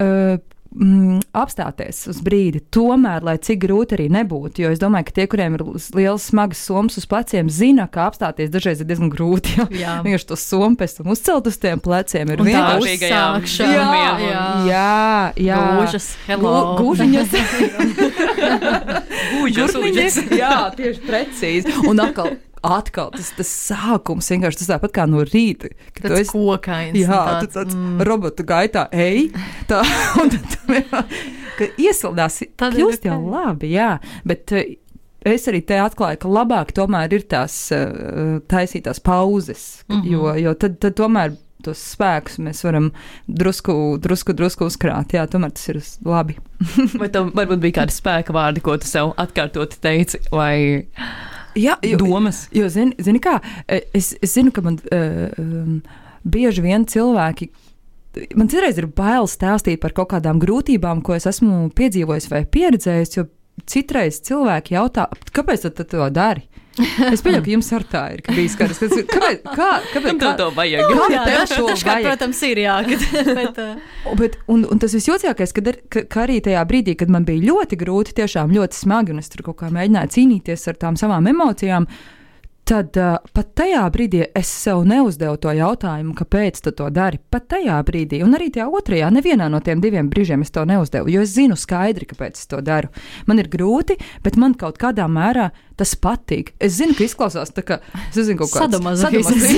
Uh, 0.02 0.40
mm, 0.74 1.20
apstāties 1.36 2.04
uz 2.10 2.20
brīdi, 2.24 2.62
tomēr, 2.74 3.24
lai 3.24 3.36
cik 3.42 3.62
grūti 3.64 3.96
arī 3.96 4.08
nebūtu. 4.12 4.64
Jo 4.64 4.72
es 4.74 4.80
domāju, 4.82 5.08
ka 5.08 5.16
tie, 5.18 5.26
kuriem 5.30 5.56
ir 5.58 5.64
liels, 5.96 6.28
smags 6.30 6.62
somas 6.66 6.98
uz 7.00 7.06
pleciem, 7.08 7.50
zina, 7.52 7.88
ka 7.92 8.08
apstāties 8.10 8.52
dažreiz 8.52 8.82
ir 8.82 8.88
diezgan 8.90 9.12
grūti. 9.12 9.56
Jo 9.58 9.66
vienkārši 10.04 10.28
to 10.28 10.38
somu 10.38 10.78
pēc 10.80 10.98
tam 10.98 11.12
uzcelt 11.14 11.48
uz 11.50 11.58
tiem 11.62 11.80
pleciem 11.82 12.32
ir 12.34 12.44
vienkārši. 12.44 12.96
Uzsākšana. 12.98 13.72
jā, 13.72 14.10
jā. 14.22 14.44
Jā, 14.68 15.32
jā. 15.48 15.60
Gūžas, 15.80 16.08
hello. 16.28 16.54
Gūžiņas. 16.80 17.36
Gūžas, 19.32 19.76
Gurniņas. 19.76 20.20
gūžas. 20.22 20.38
Jā, 20.38 20.56
tieši 20.78 21.04
precīzi. 21.06 21.76
Un 21.88 22.02
atkal, 22.04 22.34
atkal 22.62 23.10
tas, 23.14 23.32
tas 23.36 23.50
sākums 23.70 24.30
vienkārši 24.32 24.62
tas 24.62 24.70
tāpat 24.74 24.94
kā 24.96 25.06
no 25.10 25.24
rīta. 25.26 25.72
kad 25.96 26.08
Tas 26.08 26.20
esi- 26.22 26.34
kokains. 26.34 26.98
Jā, 26.98 27.18
un 27.18 27.46
tu 27.46 27.52
tāds 27.58 27.76
mm. 27.78 28.04
robotu 28.08 28.46
gaitā 28.46 28.86
ej, 28.92 29.28
tā, 29.70 29.82
un 30.22 30.32
tad 30.32 30.54
tu 30.56 31.68
iesildās, 31.82 32.42
Tad 32.56 32.76
ir 32.76 32.86
kļūst 32.86 33.06
jau 33.10 33.18
labi, 33.26 33.74
jā, 33.76 33.96
bet 34.28 34.54
eh, 34.56 34.76
es 35.26 35.46
arī 35.50 35.62
te 35.66 35.78
atklāju, 35.82 36.22
ka 36.22 36.32
labāk 36.32 36.74
tomēr 36.76 37.14
ir 37.14 37.26
tās 37.30 37.54
uh, 37.74 38.38
taisītās 38.50 39.02
pauzes, 39.04 39.84
mm. 39.88 39.96
-hmm. 39.96 40.12
jo, 40.12 40.34
jo 40.46 40.54
tad, 40.54 40.78
tad 40.82 40.98
tomēr 40.98 41.36
tos 41.62 41.82
spēkus 41.92 42.40
mēs 42.42 42.64
varam 42.66 42.90
drusku, 43.26 43.98
drusku, 44.02 44.34
drusku 44.34 44.66
uzkrāt, 44.66 45.14
jā, 45.14 45.26
tomēr 45.30 45.54
tas 45.54 45.68
ir 45.70 45.78
labi. 46.06 46.38
Vai 47.00 47.10
tam 47.14 47.30
varbūt 47.36 47.62
bija 47.62 47.82
kādi 47.82 47.94
spēka 47.94 48.34
vārdi, 48.34 48.64
ko 48.64 48.76
tu 48.82 48.90
sev 48.90 49.14
atkārtot 49.20 49.78
teici, 49.82 50.22
vai 50.32 50.86
Jā, 51.58 51.76
domas? 52.00 52.46
Jo, 52.54 52.68
zini, 52.72 52.96
zini 53.02 53.20
kā, 53.22 53.36
e, 53.68 53.82
es, 53.96 54.12
es 54.22 54.34
zinu, 54.36 54.52
ka 54.54 54.64
man 54.64 54.78
uh, 54.92 55.98
bieži 56.24 56.64
vien 56.64 56.86
cilvēki. 56.88 57.50
Man 58.36 58.50
citreiz 58.52 58.78
ir 58.80 58.88
bail 58.92 59.28
stāstīt 59.30 59.80
par 59.80 59.94
kaut 59.96 60.10
kādām 60.12 60.40
grūtībām, 60.42 61.00
ko 61.04 61.16
es 61.16 61.28
esmu 61.28 61.70
piedzīvojis 61.76 62.28
vai 62.32 62.42
pieredzējis, 62.44 63.16
jo 63.16 63.26
citreiz 63.68 64.20
cilvēki 64.24 64.76
jautā, 64.76 65.08
kāpēc 65.32 65.68
tu 65.68 65.84
to 65.84 66.08
dari? 66.12 66.44
Es 67.12 67.20
pieņemu, 67.20 67.42
ka 67.44 67.50
jums 67.52 67.66
ar 67.76 67.82
tā 67.84 68.02
ir 68.14 68.22
ka 68.24 68.32
bijis 68.32 68.54
kāds, 68.56 68.78
kas 68.80 68.94
kāpēc, 69.10 69.42
kā, 69.44 69.68
kāpēc, 69.92 70.14
kā, 70.22 70.30
to 70.38 70.46
vajag? 70.56 70.86
Kā 70.88 71.08
Jā, 71.12 71.24
tev 71.26 71.42
to 71.50 71.66
dažkārt, 71.68 71.98
vajag? 71.98 72.06
protams, 72.08 72.40
ir 72.48 72.60
jā. 72.62 72.76
Bet, 73.40 73.60
uh, 73.60 74.14
Bet, 74.18 74.38
un, 74.52 74.64
un 74.72 74.80
tas 74.80 74.94
visjocīgākais, 74.96 75.52
kad 75.58 75.68
ar, 75.74 75.78
ka, 75.92 76.04
ka 76.08 76.24
arī 76.24 76.38
tajā 76.46 76.62
brīdī, 76.70 76.96
kad 77.02 77.12
man 77.12 77.26
bija 77.28 77.44
ļoti 77.50 77.78
grūti, 77.82 78.16
tiešām 78.22 78.54
ļoti 78.56 78.80
smagi, 78.84 79.12
un 79.12 79.20
es 79.20 79.28
tur 79.32 79.44
kaut 79.50 79.60
kā 79.60 79.68
mēģināju 79.74 80.14
cīnīties 80.16 80.64
ar 80.72 80.80
tām 80.80 80.96
savām 81.00 81.28
emocijām, 81.34 81.88
tad 82.68 82.96
uh, 83.00 83.16
pat 83.34 83.48
tajā 83.58 83.82
brīdī 83.92 84.22
es 84.38 84.50
sev 84.62 84.84
neuzdevu 84.88 85.38
to 85.42 85.52
jautājumu, 85.56 86.14
kāpēc 86.18 86.60
tu 86.64 86.72
to 86.76 86.88
dari. 86.94 87.18
Pat 87.32 87.48
tajā 87.54 87.78
brīdī, 87.86 88.22
un 88.24 88.36
arī 88.38 88.50
tajā 88.54 88.68
otrajā, 88.70 89.10
nevienā 89.14 89.48
no 89.52 89.60
tiem 89.64 89.82
diviem 89.82 90.10
brīžiem 90.12 90.44
es 90.46 90.54
to 90.54 90.64
neuzdevu, 90.68 91.10
jo 91.12 91.24
es 91.24 91.34
zinu 91.34 91.58
skaidri, 91.58 92.08
kāpēc 92.12 92.38
es 92.38 92.48
to 92.50 92.62
daru. 92.64 92.92
Man 93.26 93.42
ir 93.42 93.50
grūti, 93.52 93.98
bet 94.24 94.38
man 94.40 94.54
kaut 94.58 94.78
kādā 94.82 95.08
mērā 95.10 95.50
tas 95.78 95.96
patīk. 95.98 96.54
Es 96.62 96.76
zinu, 96.78 96.94
ka 96.98 97.06
izklausās 97.06 97.50
tā, 97.54 97.64
ka 97.66 97.80
es 98.10 98.20
zinu, 98.20 98.38
kaut 98.42 98.54
kāds 98.54 98.68
sadomazohisms. 98.68 99.50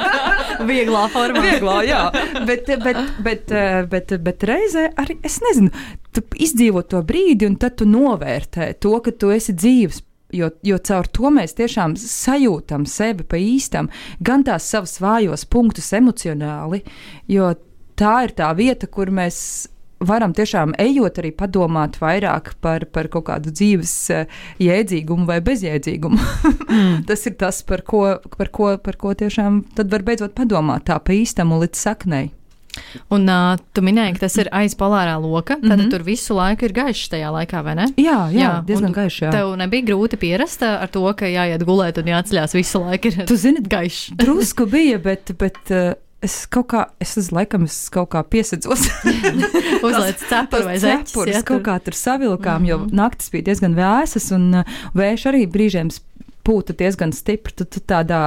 Vieglā 0.70 1.04
formā. 1.12 1.42
Vieglā, 1.44 1.76
jā. 1.84 2.02
Bet, 2.48 2.70
bet, 2.80 3.00
bet, 3.24 3.54
bet, 3.92 4.16
bet 4.24 4.46
reizē 4.48 4.88
arī 4.96 5.18
es 5.26 5.36
nezinu, 5.44 5.72
tu 6.16 6.24
izdzīvo 6.32 6.86
to 6.88 7.02
brīdi, 7.04 7.48
un 7.50 7.58
tad 7.60 7.76
tu 7.80 7.88
novērtē 7.88 8.72
to, 8.80 8.94
ka 9.04 9.12
tu 9.12 9.34
esi 9.34 9.52
dzīves 9.56 10.00
Jo, 10.34 10.50
jo 10.66 10.78
caur 10.82 11.06
to 11.06 11.30
mēs 11.30 11.54
tiešām 11.54 11.94
sajūtam 12.00 12.82
sevi 12.90 13.22
pa 13.30 13.38
īstam, 13.38 13.86
gan 14.18 14.42
tās 14.46 14.66
savas 14.66 14.96
vājos 14.98 15.46
punktus 15.46 15.92
emocionāli, 15.94 16.82
jo 17.30 17.52
tā 17.94 18.16
ir 18.26 18.34
tā 18.34 18.50
vieta, 18.58 18.88
kur 18.90 19.12
mēs 19.14 19.38
varam 20.00 20.34
tiešām 20.36 20.74
ejot 20.80 21.20
arī 21.20 21.30
padomāt 21.36 21.96
vairāk 22.00 22.52
par, 22.60 22.84
par 22.92 23.08
kaut 23.12 23.26
kādu 23.30 23.52
dzīves 23.54 23.94
eh, 24.12 24.40
jēdzīgumu 24.62 25.26
vai 25.28 25.38
bezjēdzīgumu. 25.44 26.18
mm. 26.18 27.04
tas 27.08 27.26
ir 27.26 27.36
tas, 27.40 27.62
par 27.66 27.84
ko, 27.86 28.02
par, 28.36 28.50
ko, 28.52 28.74
par 28.82 29.00
ko 29.00 29.14
tiešām 29.16 29.62
tad 29.76 29.92
var 29.92 30.04
beidzot 30.06 30.36
padomāt 30.36 30.88
tā 30.90 30.98
pa 31.00 31.16
īstam 31.16 31.54
un 31.54 31.64
līdz 31.64 31.86
saknei. 31.86 32.28
Un 33.14 33.28
uh, 33.28 33.58
tu 33.72 33.82
minēji, 33.84 34.16
ka 34.16 34.24
tas 34.26 34.38
ir 34.40 34.50
aiz 34.52 34.76
polārā 34.78 35.16
loka. 35.20 35.56
Tad 35.56 35.64
mm 35.64 35.80
-hmm. 35.80 35.90
tur 35.90 36.02
visu 36.02 36.34
laiku 36.34 36.64
ir 36.64 36.72
gaišs 36.72 37.10
tajā 37.12 37.30
laikā, 37.32 37.62
vai 37.64 37.74
ne? 37.74 37.86
Jā, 37.96 38.30
jā, 38.30 38.40
jā 38.40 38.64
diezgan 38.66 38.92
gaišs. 38.92 39.20
Jā. 39.22 39.30
Tev 39.30 39.56
nebija 39.56 39.82
grūti 39.92 40.16
pierast 40.16 40.62
ar 40.62 40.88
to, 40.88 41.04
ka 41.12 41.26
jāiet 41.26 41.64
gulēt 41.64 41.98
un 41.98 42.10
jāatceļās 42.12 42.54
visu 42.54 42.80
laiku. 42.80 43.08
Ir 43.08 43.26
tu 43.26 43.36
zini, 43.36 43.60
gaišs. 43.60 44.10
Drusku 44.22 44.66
bija, 44.66 44.98
bet. 44.98 45.32
bet 45.38 45.58
uh, 45.70 45.94
Es 46.24 46.46
kaut 46.48 46.70
kā, 46.72 46.86
es 46.98 47.12
uz 47.20 47.28
laikam, 47.30 47.66
es 47.68 47.90
kaut 47.92 48.08
kā 48.14 48.22
piesadzos. 48.24 48.86
Uzliek 49.86 50.16
cepuri 50.16 50.64
vai 50.64 50.78
zeķus. 50.80 51.28
Ja, 51.28 51.42
kaut 51.46 51.62
kā 51.68 51.76
tur 51.84 51.94
savilkām, 51.94 52.62
mm 52.62 52.64
-hmm. 52.64 52.68
jo 52.68 52.78
mhm. 52.78 52.96
naktis 52.96 53.30
bija 53.30 53.42
diezgan 53.42 53.76
vēsas 53.76 54.32
un 54.34 54.64
vējš 54.96 55.26
arī 55.30 55.46
brīžiem 55.46 55.90
pūta 56.46 56.76
diezgan 56.78 57.12
stipri. 57.16 57.54
Tad 57.58 57.78
tādā, 57.90 58.20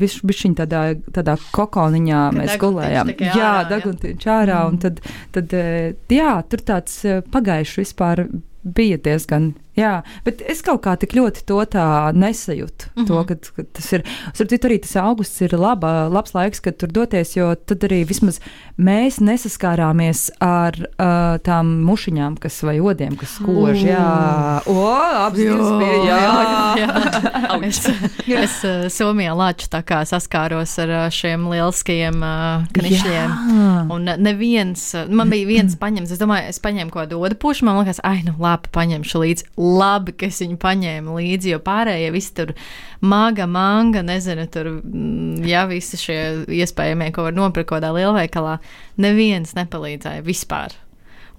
bišķiņ 0.00 0.54
e, 0.54 0.58
tādā, 0.62 0.82
tādā 1.16 1.36
kokoniņā 1.56 2.20
mēs 2.36 2.58
gulējām. 2.60 3.14
Jā, 3.24 3.54
daguntiņš 3.70 4.28
ārā, 4.36 4.62
un 4.70 4.78
tad, 4.82 5.02
tad, 5.34 5.56
e, 5.56 5.94
jā, 6.12 6.36
tur 6.50 6.64
tāds 6.72 7.00
e, 7.04 7.20
pagaišs 7.32 7.80
vispār 7.84 8.26
bija 8.64 9.00
diezgan. 9.00 9.54
Jā, 9.80 9.92
bet 10.26 10.42
es 10.50 10.60
kaut 10.66 10.82
kā 10.84 10.96
tik 11.00 11.14
ļoti 11.16 11.44
to 11.48 11.60
tā 11.72 11.86
nesajūtu. 12.16 12.90
Mm 12.90 13.02
-hmm. 13.02 13.06
to, 13.08 13.24
kad, 13.28 13.50
kad 13.56 13.66
tas 13.72 13.92
ir. 13.92 14.04
Starp 14.34 14.50
arī 14.68 14.80
tas 14.80 14.96
augusts 14.96 15.40
ir 15.40 15.56
laba, 15.56 16.08
labs 16.08 16.34
laiks, 16.34 16.60
kad 16.60 16.76
tur 16.76 16.88
doties, 16.88 17.36
jo 17.36 17.54
tad 17.54 17.84
arī 17.88 18.04
vismaz 18.06 18.40
mēs 18.78 19.20
nesaskārāmies 19.20 20.30
ar 20.40 20.76
uh, 20.76 21.38
tām 21.44 21.72
mušiņām, 21.84 22.36
kas 22.40 22.62
vai 22.62 22.80
odiem, 22.80 23.16
kas 23.16 23.38
kož. 23.38 23.82
Mm. 23.82 23.88
Jā, 23.88 24.62
o, 24.66 24.86
apziņas 25.26 25.70
bija. 25.80 25.98
Jā, 26.04 26.20
jā. 26.20 26.86
jā. 26.86 27.60
es, 27.70 27.80
es 28.44 28.64
uh, 28.64 28.88
Somijā 28.88 29.34
lāču 29.36 29.68
tā 29.72 29.82
kā 29.86 30.02
saskāros 30.08 30.78
ar 30.78 31.10
šiem 31.14 31.48
lieliskajiem 31.50 32.22
uh, 32.22 32.66
knišļiem. 32.76 33.36
Jā. 33.50 33.86
Un 33.90 34.10
neviens, 34.18 34.94
man 35.08 35.32
bija 35.32 35.48
viens 35.48 35.76
paņems, 35.80 36.12
es 36.14 36.20
domāju, 36.20 36.50
es 36.52 36.60
paņēmu 36.62 36.90
kaut 36.92 37.06
kādu 37.06 37.20
odu 37.20 37.38
pušu, 37.40 37.66
man 37.68 37.80
liekas, 37.80 38.00
ai, 38.06 38.20
nu 38.26 38.34
labi, 38.40 38.70
paņemšu 38.74 39.22
līdzi 39.24 39.48
labi, 39.70 40.14
ka 40.18 40.28
es 40.28 40.42
viņu 40.42 40.58
paņēmu 40.60 41.16
līdzi, 41.20 41.54
jo 41.54 41.62
pārējie 41.64 42.10
visi 42.14 42.36
tur 42.36 42.52
maga, 43.00 43.46
manga, 43.50 44.04
nezinu, 44.06 44.46
tur, 44.52 44.74
mm, 44.82 45.40
jā, 45.48 45.64
visi 45.70 46.00
šie 46.00 46.20
iespējamie, 46.60 47.10
ko 47.14 47.28
var 47.28 47.36
nopirkt 47.36 47.72
kādā 47.72 47.92
lielveikalā, 47.96 48.58
neviens 49.00 49.56
nepalīdzēja 49.58 50.26
vispār. 50.26 50.76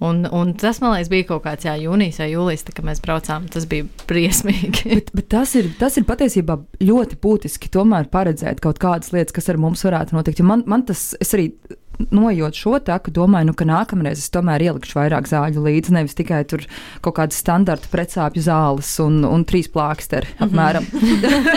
Un, 0.02 0.24
un 0.34 0.50
tas, 0.58 0.80
man 0.82 0.96
liekas, 0.96 1.10
bija 1.12 1.26
kaut 1.28 1.44
kāds 1.44 1.66
jā, 1.66 1.76
jūnijas 1.78 2.18
vai 2.18 2.26
jūlijas, 2.32 2.64
kad 2.74 2.82
mēs 2.86 2.98
braucām. 3.04 3.44
Tas 3.52 3.68
bija 3.70 3.86
briesmīgi. 4.10 4.96
bet, 4.96 5.12
bet 5.14 5.28
tas, 5.30 5.52
ir, 5.58 5.68
tas 5.78 5.94
ir 6.00 6.06
patiesībā 6.08 6.56
ļoti 6.82 7.20
būtiski 7.22 7.70
tomēr 7.70 8.08
paredzēt 8.10 8.58
kaut 8.64 8.80
kādas 8.82 9.12
lietas, 9.14 9.34
kas 9.36 9.46
ar 9.52 9.60
mums 9.62 9.84
varētu 9.86 10.16
notikt. 10.16 10.42
Jo 10.42 10.48
man, 10.48 10.64
man 10.66 10.82
tas, 10.88 11.12
arī 11.36 11.52
Nojot 12.10 12.56
šo 12.56 12.78
taku, 12.82 13.12
domāju, 13.14 13.50
nu, 13.50 13.54
ka 13.56 13.66
nākamreiz 13.68 14.22
es 14.22 14.30
tomēr 14.32 14.64
ielikšu 14.64 14.96
vairāk 14.98 15.28
zāļu 15.28 15.62
līdzi, 15.66 15.94
nevis 15.94 16.16
tikai 16.18 16.42
tur 16.48 16.64
kaut 17.04 17.16
kādas 17.18 17.38
standarta 17.42 17.90
precāpju 17.92 18.42
zāles 18.42 18.90
un, 19.04 19.20
un 19.28 19.44
trīs 19.48 19.68
plāksteri 19.72 20.26
mm 20.26 20.38
-hmm. 20.38 20.46
apmēram. 20.48 20.84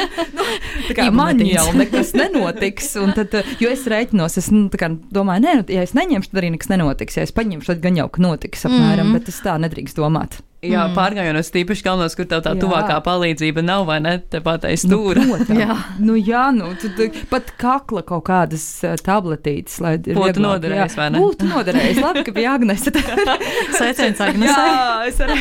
tā 0.89 0.97
kā 0.99 1.11
man 1.11 1.39
jau 1.39 1.67
nekas 1.73 2.13
nenotiks, 2.13 2.93
tad, 3.15 3.37
jo 3.59 3.69
es 3.69 3.85
reiķinos, 3.87 4.37
es 4.37 4.51
nu, 4.51 4.67
kā, 4.69 4.91
domāju, 5.11 5.45
nē, 5.47 5.55
nu, 5.61 5.63
ja 5.67 5.81
es 5.81 5.95
neņemšu, 5.97 6.31
tad 6.31 6.43
arī 6.43 6.51
nekas 6.51 6.69
nenotiks. 6.69 7.17
Ja 7.17 7.23
es 7.23 7.31
paņemšu, 7.31 7.73
tad 7.73 7.81
gan 7.81 7.97
jau 7.97 8.09
ka 8.09 8.21
notiks 8.21 8.65
apmēram, 8.65 9.07
mm 9.07 9.15
-hmm. 9.15 9.19
bet 9.19 9.29
es 9.29 9.41
tā 9.41 9.57
nedrīkst 9.59 9.97
domāt. 9.97 10.41
Jā, 10.65 10.85
mm. 10.87 10.95
pārgājienos 10.97 11.51
tīpaši 11.53 11.85
kalnos, 11.85 12.15
kur 12.17 12.27
tev 12.29 12.41
tā 12.45 12.53
jā. 12.55 12.61
tuvākā 12.63 12.97
palīdzība 13.05 13.63
nav, 13.65 13.85
vai 13.89 13.99
ne? 14.03 14.15
Tepat 14.33 14.67
aiz 14.69 14.85
nu, 14.87 14.97
stūra. 14.97 15.25
Nu, 15.25 15.59
jā, 15.59 15.77
nu, 15.99 16.17
jā 16.19 16.45
nu, 16.55 16.71
tad 16.81 17.19
pat 17.31 17.53
kakla 17.61 18.05
kaut 18.07 18.25
kādas 18.29 18.65
tabletītes, 19.05 19.77
lai 19.83 19.97
būtu 19.99 20.43
noderējis, 20.43 20.97
vai 20.99 21.11
ne? 21.13 21.21
Būtu 21.23 21.51
noderējis. 21.51 22.01
Labi, 22.03 22.25
ka 22.27 22.35
bija 22.35 22.55
Agnese. 22.57 22.93
Sveiciens 23.77 24.25
Agnesei. 24.25 24.67
Jā, 24.73 25.05
es 25.11 25.21
arī. 25.25 25.39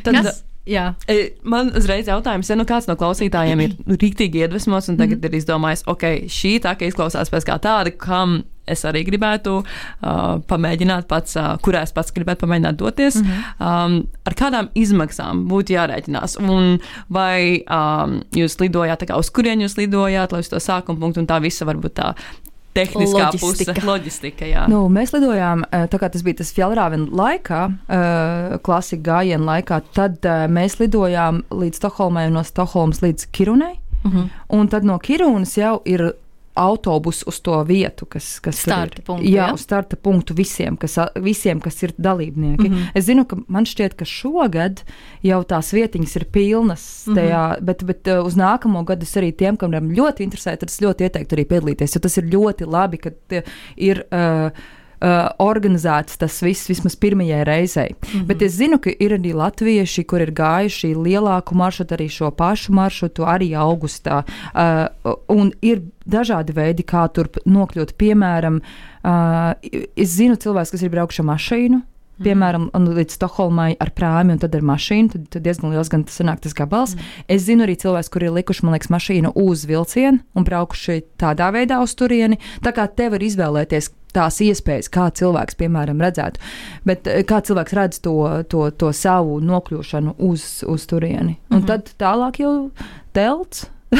tad, 0.04 0.14
Kas? 0.20 0.44
Jā. 0.68 0.92
E, 1.08 1.32
man 1.42 1.72
uzreiz 1.76 2.08
jautājums, 2.10 2.50
ja 2.50 2.56
nu 2.58 2.66
kāds 2.68 2.86
no 2.90 2.96
klausītājiem 3.00 3.64
ir 3.64 3.76
rīktīgi 4.02 4.44
iedvesmots 4.44 4.90
un 4.92 5.00
tagad 5.00 5.18
mm 5.18 5.24
-hmm. 5.24 5.34
ir 5.34 5.40
izdomājis, 5.40 5.84
ok, 5.86 6.06
šī 6.28 6.52
tā 6.66 6.76
kā 6.76 6.90
izklausās 6.90 7.32
pēc 7.32 7.48
kā 7.48 7.58
tāda, 7.58 7.94
kam 7.96 8.42
es 8.70 8.84
arī 8.88 9.04
gribētu 9.06 9.56
uh, 9.60 10.40
pamēģināt 10.50 11.08
pats, 11.10 11.36
uh, 11.38 11.54
kurā 11.64 11.84
es 11.86 11.94
pats 11.96 12.14
gribētu 12.16 12.46
pamēģināt 12.46 12.78
doties, 12.80 13.20
mm 13.20 13.30
-hmm. 13.30 13.70
um, 13.70 13.96
ar 14.24 14.38
kādām 14.42 14.70
izmaksām 14.74 15.46
būtu 15.50 15.76
jārēķinās. 15.76 16.38
Un 16.40 16.78
vai 17.08 17.64
um, 17.64 18.20
jūs 18.36 18.60
lidojāt, 18.60 19.10
uz 19.18 19.30
kurien 19.30 19.60
jūs 19.60 19.76
lidojāt, 19.76 20.32
lai 20.32 20.40
uz 20.40 20.48
to 20.48 20.56
sākuma 20.56 21.00
punktu 21.00 21.20
un 21.20 21.26
tā 21.26 21.40
visa 21.42 21.64
varbūt 21.64 21.98
tā 22.00 22.14
tehniskā 22.74 23.26
loģistika. 23.26 23.74
puse, 23.74 23.86
loģistika. 23.92 24.46
Jā. 24.46 24.64
Nu, 24.70 24.84
mēs 24.92 25.12
lidojām, 25.14 25.64
tā 25.70 26.00
kā 26.00 26.10
tas 26.12 26.24
bija 26.26 26.40
tas 26.40 26.52
Fjellrāvena 26.54 27.08
laikā, 27.20 27.60
klasika 28.66 29.02
gājiena 29.10 29.44
laikā, 29.54 29.80
tad 29.96 30.26
mēs 30.52 30.78
lidojām 30.82 31.44
līdz 31.50 31.82
Stokholmai 31.82 32.28
un 32.30 32.38
no 32.38 32.44
Stokholmas 32.46 33.02
līdz 33.04 33.30
Kirunai. 33.34 33.76
Uh 34.00 34.10
mhm. 34.10 34.18
-huh. 34.18 34.28
Un 34.48 34.68
tad 34.68 34.84
no 34.84 34.98
Kirunas 34.98 35.56
jau 35.56 35.82
ir 35.84 36.12
autobusu 36.54 37.24
uz 37.30 37.40
to 37.40 37.54
vietu, 37.64 38.06
kas, 38.10 38.40
kas 38.42 38.58
starta 38.64 38.98
ir. 38.98 39.04
Punktu, 39.06 39.28
jā, 39.30 39.46
jā, 39.46 39.48
uz 39.54 39.62
starta 39.64 39.96
punktu 39.96 40.34
visiem, 40.36 40.76
kas, 40.80 40.96
visiem, 41.22 41.60
kas 41.62 41.82
ir 41.82 41.94
dalībnieki. 41.98 42.68
Mm 42.68 42.74
-hmm. 42.74 42.90
Es 42.94 43.04
zinu, 43.04 43.24
ka 43.24 43.36
man 43.48 43.64
šķiet, 43.64 43.94
ka 43.94 44.04
šogad 44.04 44.82
jau 45.22 45.42
tās 45.44 45.72
vietiņas 45.72 46.16
ir 46.16 46.24
pilnas, 46.24 47.04
tajā, 47.06 47.46
mm 47.46 47.54
-hmm. 47.54 47.64
bet, 47.64 47.84
bet 47.84 48.06
uh, 48.06 48.26
uz 48.26 48.34
nākamo 48.34 48.84
gadu 48.84 49.02
es 49.02 49.16
arī 49.16 49.32
tiem, 49.36 49.56
kam 49.56 49.70
ļoti 49.70 50.20
interesē, 50.26 50.56
tad 50.56 50.68
es 50.68 50.80
ļoti 50.80 51.02
ieteiktu 51.02 51.36
arī 51.36 51.44
piedalīties, 51.44 51.94
jo 51.94 52.00
tas 52.00 52.16
ir 52.16 52.24
ļoti 52.24 52.66
labi, 52.66 52.98
ka 52.98 53.10
ir. 53.76 54.04
Uh, 54.10 54.50
uh, 55.00 55.28
organizēts 55.38 56.18
tas 56.20 56.40
viss 56.44 56.68
vismaz 56.70 56.96
pirmajai 56.96 57.44
reizei. 57.44 57.90
Mm 57.90 58.08
-hmm. 58.08 58.26
Bet 58.26 58.42
es 58.42 58.52
zinu, 58.52 58.78
ka 58.78 58.90
ir 58.90 59.16
arī 59.18 59.34
latvieši, 59.34 60.04
kur 60.04 60.20
ir 60.20 60.32
gājuši 60.32 60.94
lielāku 60.94 61.54
maršrutu, 61.54 61.94
arī 61.94 62.08
šo 62.08 62.30
pašu 62.30 62.72
maršrutu, 62.72 63.22
arī 63.22 63.50
augustā. 63.56 64.22
Uh, 64.54 65.14
un 65.28 65.52
ir 65.62 65.82
dažādi 66.06 66.52
veidi, 66.52 66.82
kā 66.82 67.08
tur 67.12 67.28
nokļūt. 67.46 67.92
Piemēram, 67.96 68.60
uh, 69.04 69.52
es 69.96 70.08
zinu 70.08 70.34
cilvēkus, 70.36 70.70
kas 70.70 70.82
ir 70.82 70.90
braukuši 70.90 71.20
ar 71.20 71.26
mašīnu. 71.26 71.80
Mhm. 72.20 72.28
Piemēram, 72.28 72.68
līdz 72.70 73.16
Stokholmai 73.16 73.76
ar 73.80 73.90
prāmi 73.96 74.32
un 74.32 74.38
tad 74.38 74.54
ar 74.54 74.60
mašīnu. 74.60 75.10
Tad, 75.12 75.28
tad 75.30 75.42
diezgan 75.42 75.72
liels 75.72 75.88
gan 75.88 76.04
tas 76.04 76.20
sanāk 76.20 76.42
tas 76.44 76.52
gabals. 76.52 76.94
Mm. 76.94 77.00
Es 77.28 77.46
zinu 77.46 77.64
arī 77.64 77.78
cilvēkus, 77.80 78.10
kuri 78.12 78.28
ir 78.28 78.32
likuši, 78.36 78.64
man 78.66 78.76
liekas, 78.76 78.90
mašīnu 78.92 79.32
uz 79.40 79.64
vilcienu 79.64 80.20
un 80.36 80.44
braukuši 80.44 81.00
tādā 81.16 81.48
veidā 81.56 81.80
uz 81.80 81.94
turieni. 81.96 82.36
Tā 82.60 82.74
kā 82.76 82.84
te 82.92 83.08
var 83.08 83.24
izvēlēties, 83.24 83.88
tās 84.12 84.40
iespējas, 84.44 84.90
kā 84.92 85.08
cilvēks, 85.16 85.58
piemēram, 85.60 86.00
redzētu. 86.00 86.40
Bet 86.88 87.10
eh, 87.10 87.24
kā 87.28 87.40
cilvēks 87.46 87.76
redz 87.76 88.00
to, 88.04 88.16
to, 88.50 88.68
to 88.70 88.92
savu 88.96 89.40
nokļūšanu 89.44 90.16
uz, 90.30 90.46
uz 90.66 90.86
turieni. 90.90 91.38
Un 91.50 91.58
mm 91.58 91.62
-hmm. 91.62 91.66
tad 91.66 91.92
tālāk 91.98 92.40
jau 92.42 92.70
telts. 93.12 93.68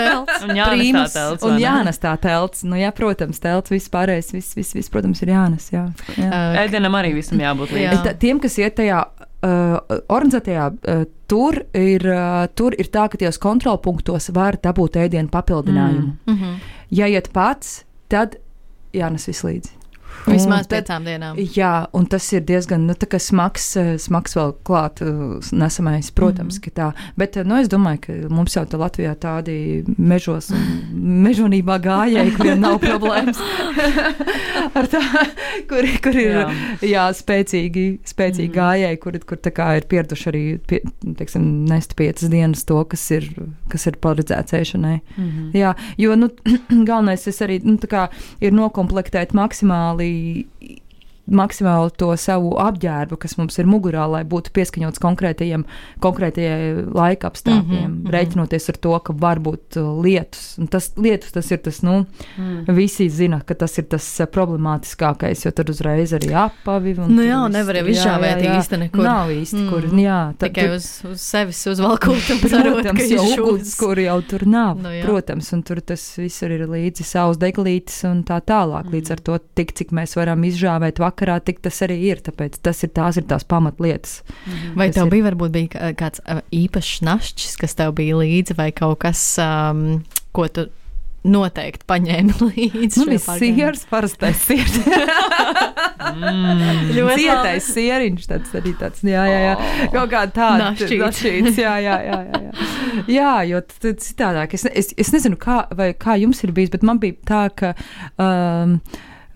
telts, 0.00 0.44
un 0.46 0.56
Jānis 0.56 1.12
tā 1.12 1.12
telts. 1.12 1.44
Un 1.44 1.58
Jānis 1.60 2.00
tā 2.00 2.14
telts. 2.20 2.64
Nu, 2.64 2.76
jā, 2.80 2.88
protams, 2.96 3.40
telts, 3.42 3.70
viss 3.70 3.92
pārējais, 3.92 4.32
viss, 4.32 4.56
viss, 4.56 4.74
viss 4.74 4.92
protams, 4.92 5.20
ir 5.22 5.28
Jānis. 5.34 5.68
Jā, 5.72 5.84
jā. 6.16 6.30
Ēdienam 6.64 6.96
arī 6.96 7.12
visam 7.18 7.40
jābūt 7.40 7.74
līdzi. 7.76 8.00
Jā. 8.06 8.14
Tiem, 8.22 8.40
kas 8.40 8.56
iet 8.58 8.78
tajā 8.80 9.02
uh, 9.04 9.76
organizētajā 10.08 10.70
uh, 10.72 11.04
tur, 11.28 11.60
ir, 11.76 12.06
uh, 12.08 12.46
tur 12.56 12.76
ir 12.78 12.90
tā, 12.92 13.06
ka 13.12 13.20
tajos 13.20 13.38
kontrolpunktos 13.42 14.30
var 14.36 14.58
dabūt 14.62 14.96
ēdienu 15.04 15.28
papildinājumu. 15.32 16.14
Mm. 16.14 16.32
Mm 16.32 16.40
-hmm. 16.40 16.56
Ja 16.90 17.06
iet 17.06 17.30
pats, 17.32 17.84
tad 18.08 18.36
jānes 18.96 19.28
viss 19.28 19.44
līdzi. 19.46 19.74
Vismaz 20.26 20.66
piecām 20.70 21.04
dienām. 21.06 21.38
Jā, 21.56 21.86
un 21.96 22.06
tas 22.10 22.26
ir 22.34 22.42
diezgan 22.46 22.86
nu, 22.88 22.94
smags, 22.96 23.66
eh, 23.78 23.92
smags 23.98 24.36
vēl 24.36 24.54
klāt 24.66 25.02
uh, 25.04 25.38
nesamais, 25.52 26.10
protams, 26.10 26.58
mm 26.58 26.60
-hmm. 26.60 26.74
ka 26.74 26.80
tā. 26.80 27.12
Bet 27.16 27.36
eh, 27.36 27.44
nu, 27.44 27.56
es 27.60 27.68
domāju, 27.68 28.00
ka 28.00 28.12
mums 28.28 28.56
jau 28.56 28.64
tā 28.64 28.78
Latvijā 28.78 29.14
tādi 29.14 29.84
mežos 29.98 30.50
un 30.50 30.62
mežonībā 31.26 31.78
gājēji, 31.78 32.36
kuriem 32.36 32.60
nav 32.60 32.78
problēmas 32.78 33.38
ar 34.78 34.86
tā, 34.86 35.02
kur, 35.68 35.84
kur 36.02 36.14
ir 36.14 36.30
jā. 36.30 36.46
Jā. 36.82 36.88
Jā, 36.96 37.04
spēcīgi, 37.12 37.98
spēcīgi 38.04 38.48
mm 38.48 38.54
-hmm. 38.54 38.60
gājēji, 38.60 38.96
kur, 38.96 39.18
kur 39.26 39.38
tā 39.38 39.50
kā 39.50 39.76
ir 39.76 39.86
pieraduši 39.88 40.28
arī 40.30 40.44
pie, 40.66 40.80
teiksim, 41.16 41.64
nest 41.64 41.96
piecas 41.96 42.30
dienas 42.30 42.64
to, 42.64 42.84
kas 42.84 43.10
ir, 43.10 43.30
kas 43.68 43.86
ir 43.86 43.96
paredzēts 44.00 44.52
ēšanai. 44.52 45.00
Mm 45.16 45.24
-hmm. 45.30 45.50
Jā, 45.54 45.74
jo 45.98 46.16
nu, 46.16 46.28
galvenais 46.90 47.26
ir 47.26 47.32
arī 47.46 47.60
nu, 47.64 47.76
tā 47.76 47.86
kā 47.86 48.08
ir 48.40 48.52
nokomplektēt 48.52 49.34
maksimāli. 49.34 50.05
I. 50.06 50.85
Maksimāli 51.26 51.90
to 51.98 52.12
savu 52.16 52.52
apģērbu, 52.62 53.16
kas 53.18 53.36
mums 53.38 53.58
ir 53.58 53.66
mugurā, 53.66 54.04
lai 54.10 54.22
būtu 54.24 54.52
pieskaņots 54.54 55.00
konkrētajiem, 55.02 55.64
konkrētajai 56.04 56.84
laika 56.94 57.30
apstākļiem, 57.30 57.88
mm 57.90 57.96
-hmm, 58.04 58.12
rēķinoties 58.14 58.68
ar 58.70 58.76
to, 58.76 58.98
ka 59.02 59.12
var 59.12 59.40
būt 59.42 59.78
uh, 59.80 59.88
lietus. 60.04 60.54
Un 60.58 60.66
tas 60.70 60.92
lietus 60.96 61.32
tas 61.32 61.50
ir 61.50 61.58
tas, 61.58 61.82
nu, 61.82 62.04
Mm. 62.36 62.64
visi 62.76 63.08
zina, 63.08 63.40
ka 63.40 63.54
tas 63.54 63.78
ir 63.78 63.84
tas 63.84 64.04
uh, 64.20 64.26
problemātiskākais, 64.26 65.44
jo 65.46 65.50
tad 65.56 65.70
uzreiz 65.70 66.12
arī 66.12 66.32
apavi. 66.36 66.94
un 66.98 67.14
Nu 67.16 67.22
jā, 67.22 67.38
nevar 67.52 67.76
jau 67.80 67.86
izžāvēt 67.86 68.42
īsti 68.44 68.78
nekur. 68.78 69.04
Nav 69.04 69.30
īsti, 69.30 69.56
mm. 69.56 69.70
kur, 69.70 69.82
jā. 70.00 70.20
tad 70.38 70.50
Tikai 70.50 70.68
uz, 70.76 70.88
uz 71.10 71.20
sevis 71.20 71.62
uzvalkot 71.66 72.30
un 72.34 72.42
cerot, 72.52 72.82
ka 72.84 73.02
jau 73.02 73.24
šūdas. 73.24 73.38
ugunskura 73.40 74.06
jau 74.08 74.18
tur 74.22 74.46
nav. 74.46 74.76
Nu 74.82 74.92
jā. 74.92 75.02
protams, 75.06 75.52
un 75.56 75.62
tur 75.66 75.80
tas 75.80 76.02
viss 76.18 76.42
ir 76.42 76.66
līdzi 76.68 77.06
savus 77.06 77.40
deglītes 77.40 78.02
un 78.08 78.22
tā 78.26 78.40
tālāk. 78.40 78.86
Mm. 78.86 78.92
Līdz 78.96 79.14
ar 79.16 79.20
to, 79.28 79.38
tik, 79.58 79.72
cik 79.76 79.94
mēs 79.96 80.16
varam 80.18 80.44
izžāvēt 80.44 81.00
vakarā, 81.16 81.40
tik 81.42 81.62
tas 81.64 81.80
arī 81.82 81.96
ir. 82.12 82.20
Tāpēc 82.20 82.60
tas 82.62 82.84
ir 82.84 82.90
tās, 82.92 83.16
ir 83.16 83.24
tās 83.24 83.42
pamatlietas. 83.48 84.20
Vai 84.76 84.88
Tas 84.92 85.00
tev 85.00 85.06
ir- 85.08 85.16
bija 85.16 85.30
varbūt 85.32 85.50
bija 85.56 85.68
kā- 85.72 85.94
kāds 85.96 86.20
īpašs 86.52 87.00
našķis, 87.02 87.56
kas 87.64 87.74
tev 87.74 87.94
bija 87.96 88.14
līdzi, 88.20 88.54
vai 88.56 88.70
kaut 88.72 88.98
kas, 89.00 89.38
um, 89.40 90.04
ko 90.36 90.46
tu 90.48 90.68
noteikti 91.26 91.82
paņēmi 91.90 92.36
līdzi? 92.52 92.98
Man 93.02 93.08
bija 93.16 93.38
siers, 93.40 93.86
parastais 93.90 94.36
siers. 94.46 94.76
Mm. 96.06 96.92
Ļoti 96.94 97.16
Cietais 97.24 97.66
sieriņš, 97.74 98.26
tāds 98.30 98.52
arī 98.58 98.72
tāds, 98.78 99.02
jā, 99.06 99.24
jā, 99.26 99.38
jā. 99.42 99.54
Oh. 99.56 99.88
Kaut 99.94 100.12
kā 100.12 100.22
tāds 100.30 100.84
Našķīts. 100.84 101.58
jā, 101.58 101.72
jā, 101.82 101.96
jā, 102.06 102.18
jā, 102.30 102.40
jā. 103.10 103.32
jo 103.50 103.60
citādāk, 103.74 104.54
es, 104.54 104.66
es, 104.70 104.92
es 104.96 105.10
nezinu, 105.14 105.38
kā, 105.40 105.64
vai, 105.76 105.90
kā 105.98 106.14
jums 106.20 106.42
ir 106.46 106.52
bijis, 106.56 106.70
bet 106.76 106.86
man 106.86 107.00
bija 107.02 107.18
tā, 107.26 107.42
ka, 107.58 107.72
um, 108.22 108.78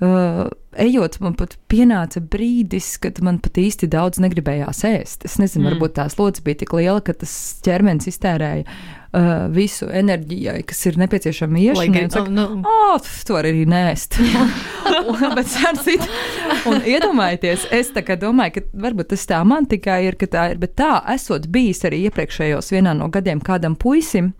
uh, 0.00 0.46
ejot, 0.80 1.18
man 1.20 1.34
pat 1.38 1.56
pienāca 1.70 2.20
brīdis, 2.22 2.94
kad 3.02 3.18
man 3.24 3.38
pat 3.42 3.58
īsti 3.60 3.88
daudz 3.90 4.20
negribējās 4.22 4.84
ēst. 4.88 5.26
Es 5.28 5.38
nezinu, 5.42 5.66
Mm. 5.66 5.72
varbūt 5.74 5.96
tās 5.98 6.16
lodziņas 6.18 6.44
bija 6.46 6.60
tik 6.62 6.72
liela, 6.72 7.00
ka 7.04 7.12
tas 7.12 7.32
ķermenis 7.66 8.08
iztērēja 8.12 8.64
uh, 8.64 9.48
visu 9.52 9.88
enerģiju, 9.90 10.54
kas 10.70 10.86
ir 10.86 10.98
nepieciešama 11.02 11.58
iešanai. 11.58 12.04
un 12.04 12.10
saka, 12.10 12.30
nu, 12.30 12.62
Oh, 12.64 12.98
vari 13.28 13.52
arī 13.52 13.66
nēst. 13.68 14.16
Bet 15.36 15.46
sācīt, 15.50 16.06
un 16.66 16.80
iedomājieties, 16.86 17.68
es 17.74 17.90
tā 17.94 18.02
kā 18.06 18.16
domāju, 18.20 18.58
ka 18.58 18.60
varbūt 18.86 19.12
tas 19.14 19.26
tā 19.26 19.42
man 19.46 19.66
tikai 19.70 20.00
ir, 20.08 20.16
ka 20.20 20.26
tā 20.26 20.44
ir, 20.54 20.58
bet 20.62 20.76
tā 20.80 21.00
esot 21.14 21.46
bijis 21.52 21.84
arī 21.88 22.04
iepriekšējos 22.08 22.72
vienā 22.74 22.94
no 22.96 23.08
gadiem 23.12 23.40
kādam 23.44 23.76
puisim, 23.78 24.32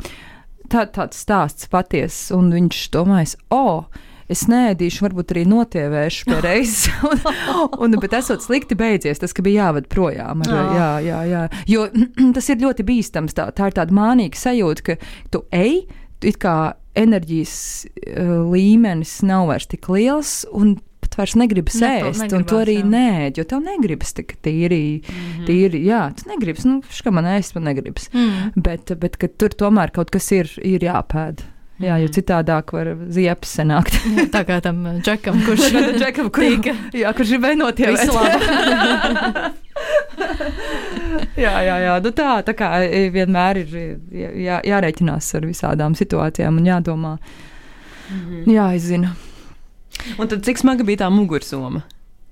tā, 0.70 0.86
tāds 0.90 1.20
stāsts 1.22 1.68
patiess, 1.70 2.30
un 2.34 2.50
viņš 2.54 2.84
domājas, 2.94 3.36
o, 3.50 3.60
oh, 3.60 4.00
es 4.30 4.44
nēdīšu, 4.50 5.02
varbūt 5.08 5.32
arī 5.34 5.42
notievēšu 5.50 6.26
pie 6.30 6.40
reizes. 6.44 6.88
un, 7.04 7.70
un, 7.86 7.96
bet 8.02 8.14
esot 8.20 8.44
slikti 8.44 8.76
beidzies, 8.78 9.18
tas, 9.22 9.34
bija 9.46 9.66
jāved 9.68 9.88
projām. 9.92 10.44
Ar, 10.46 10.52
Oh. 10.60 10.74
jā, 10.76 10.90
jā, 11.06 11.20
jā. 11.30 11.42
Jo 11.70 11.86
tas 12.36 12.48
ir 12.52 12.60
ļoti 12.62 12.86
bīstams. 12.88 13.34
Tā, 13.36 13.48
tā 13.56 13.70
ir 13.70 13.76
tāda 13.80 13.96
mānīga 13.96 14.38
sajūta, 14.38 14.86
ka 14.90 14.96
tu 15.34 15.42
ej, 15.56 15.82
it 16.22 16.38
kā 16.42 16.56
enerģijas 16.98 17.56
uh, 17.86 18.30
līmenis 18.52 19.18
nav 19.26 19.48
vairs 19.50 19.68
tik 19.70 19.88
liels. 19.92 20.40
Un, 20.52 20.78
Pat 21.00 21.14
vairs 21.24 21.32
negribi 21.40 21.72
Nepa- 21.74 22.10
sēst, 22.12 22.20
un 22.36 22.44
tu 22.46 22.54
negribas, 22.54 22.60
arī 22.60 22.74
nē, 22.86 23.30
jo 23.34 23.42
tev 23.48 23.62
negribas 23.64 24.12
tik 24.14 24.36
tīri, 24.44 25.00
Mhm. 25.02 25.46
tīri, 25.48 25.80
jā, 25.88 26.02
tu 26.14 26.28
negribas, 26.28 26.66
nu, 26.68 26.76
kā 26.86 27.10
man 27.10 27.24
ēst, 27.26 27.56
man 27.56 27.64
negribas. 27.66 28.06
mm. 28.12 28.52
Bet, 28.62 28.92
bet 29.00 29.16
tur 29.40 29.48
tomēr 29.48 29.90
kaut 29.96 30.12
kas 30.14 30.28
ir, 30.36 30.46
ir 30.62 30.84
jāpēd. 30.86 31.40
Jā, 31.80 31.94
jo 32.02 32.08
citādāk 32.12 32.74
var 32.76 32.90
ziepes 33.08 33.54
sanākt. 33.56 33.94
Jā, 34.16 34.26
tā 34.34 34.42
kā 34.48 34.58
tam 34.64 34.82
uh, 34.84 34.98
džekam, 35.00 35.38
kurš 35.46 35.70
Džekam, 35.96 36.28
kur, 36.28 36.44
tika 36.50 36.74
jā, 36.96 37.12
kurš 37.16 37.30
ir 37.36 37.40
labu. 38.12 39.54
jā, 41.40 41.54
jā, 41.64 41.76
jā. 41.86 41.94
Nu 42.04 42.12
tā, 42.16 42.28
tā 42.46 42.54
kā 42.58 42.68
e, 42.84 43.06
vienmēr 43.14 43.62
ir 43.62 43.72
jā, 44.12 44.30
jā, 44.44 44.58
jārēķinās 44.74 45.30
ar 45.38 45.46
visādām 45.48 45.96
situācijām 45.98 46.60
un 46.60 46.68
jādomā, 46.68 47.14
Mhm. 48.10 48.42
jāizzina. 48.50 49.12
Un 50.18 50.26
tad 50.26 50.42
cik 50.42 50.58
smaga 50.58 50.82
bija 50.82 51.04
tā 51.04 51.08
mugursoma? 51.14 51.84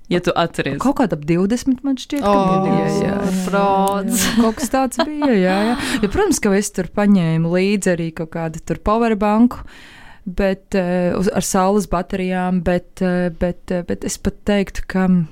Ja 0.09 0.23
tu 0.25 0.33
atceries, 0.33 0.79
Kaut 0.81 0.97
kāda 1.03 1.19
ap 1.19 1.25
20 1.29 1.83
man 1.85 1.99
šķiet, 2.01 2.23
ka 2.25 2.31
O, 2.33 2.63
bija. 2.65 2.79
Jā, 2.79 2.89
jā, 2.89 2.97
jā, 3.05 3.61
jā, 4.09 4.35
kaut 4.41 4.57
kas 4.57 4.73
tāds 4.73 5.03
bija. 5.05 5.29
Jā, 5.37 5.57
jā. 5.69 5.77
Ja, 6.03 6.09
protams, 6.09 6.41
ka 6.41 6.53
es 6.57 6.73
tur 6.73 6.89
paņēmu 6.97 7.53
līdzi 7.53 7.93
arī 7.93 8.09
kaut 8.17 8.33
kādu 8.33 8.63
tur 8.65 8.81
powerbanku. 8.81 9.61
Bet, 10.29 10.77
uh, 10.77 11.17
ar 11.33 11.45
saules 11.45 11.87
baterijām, 11.89 12.63
bet, 12.65 13.01
uh, 13.05 13.29
bet, 13.41 13.63
uh, 13.73 13.85
bet 13.89 14.05
es 14.05 14.19
pat 14.21 14.37
teiktu, 14.49 14.85
ka 14.89 15.07
eh, 15.09 15.23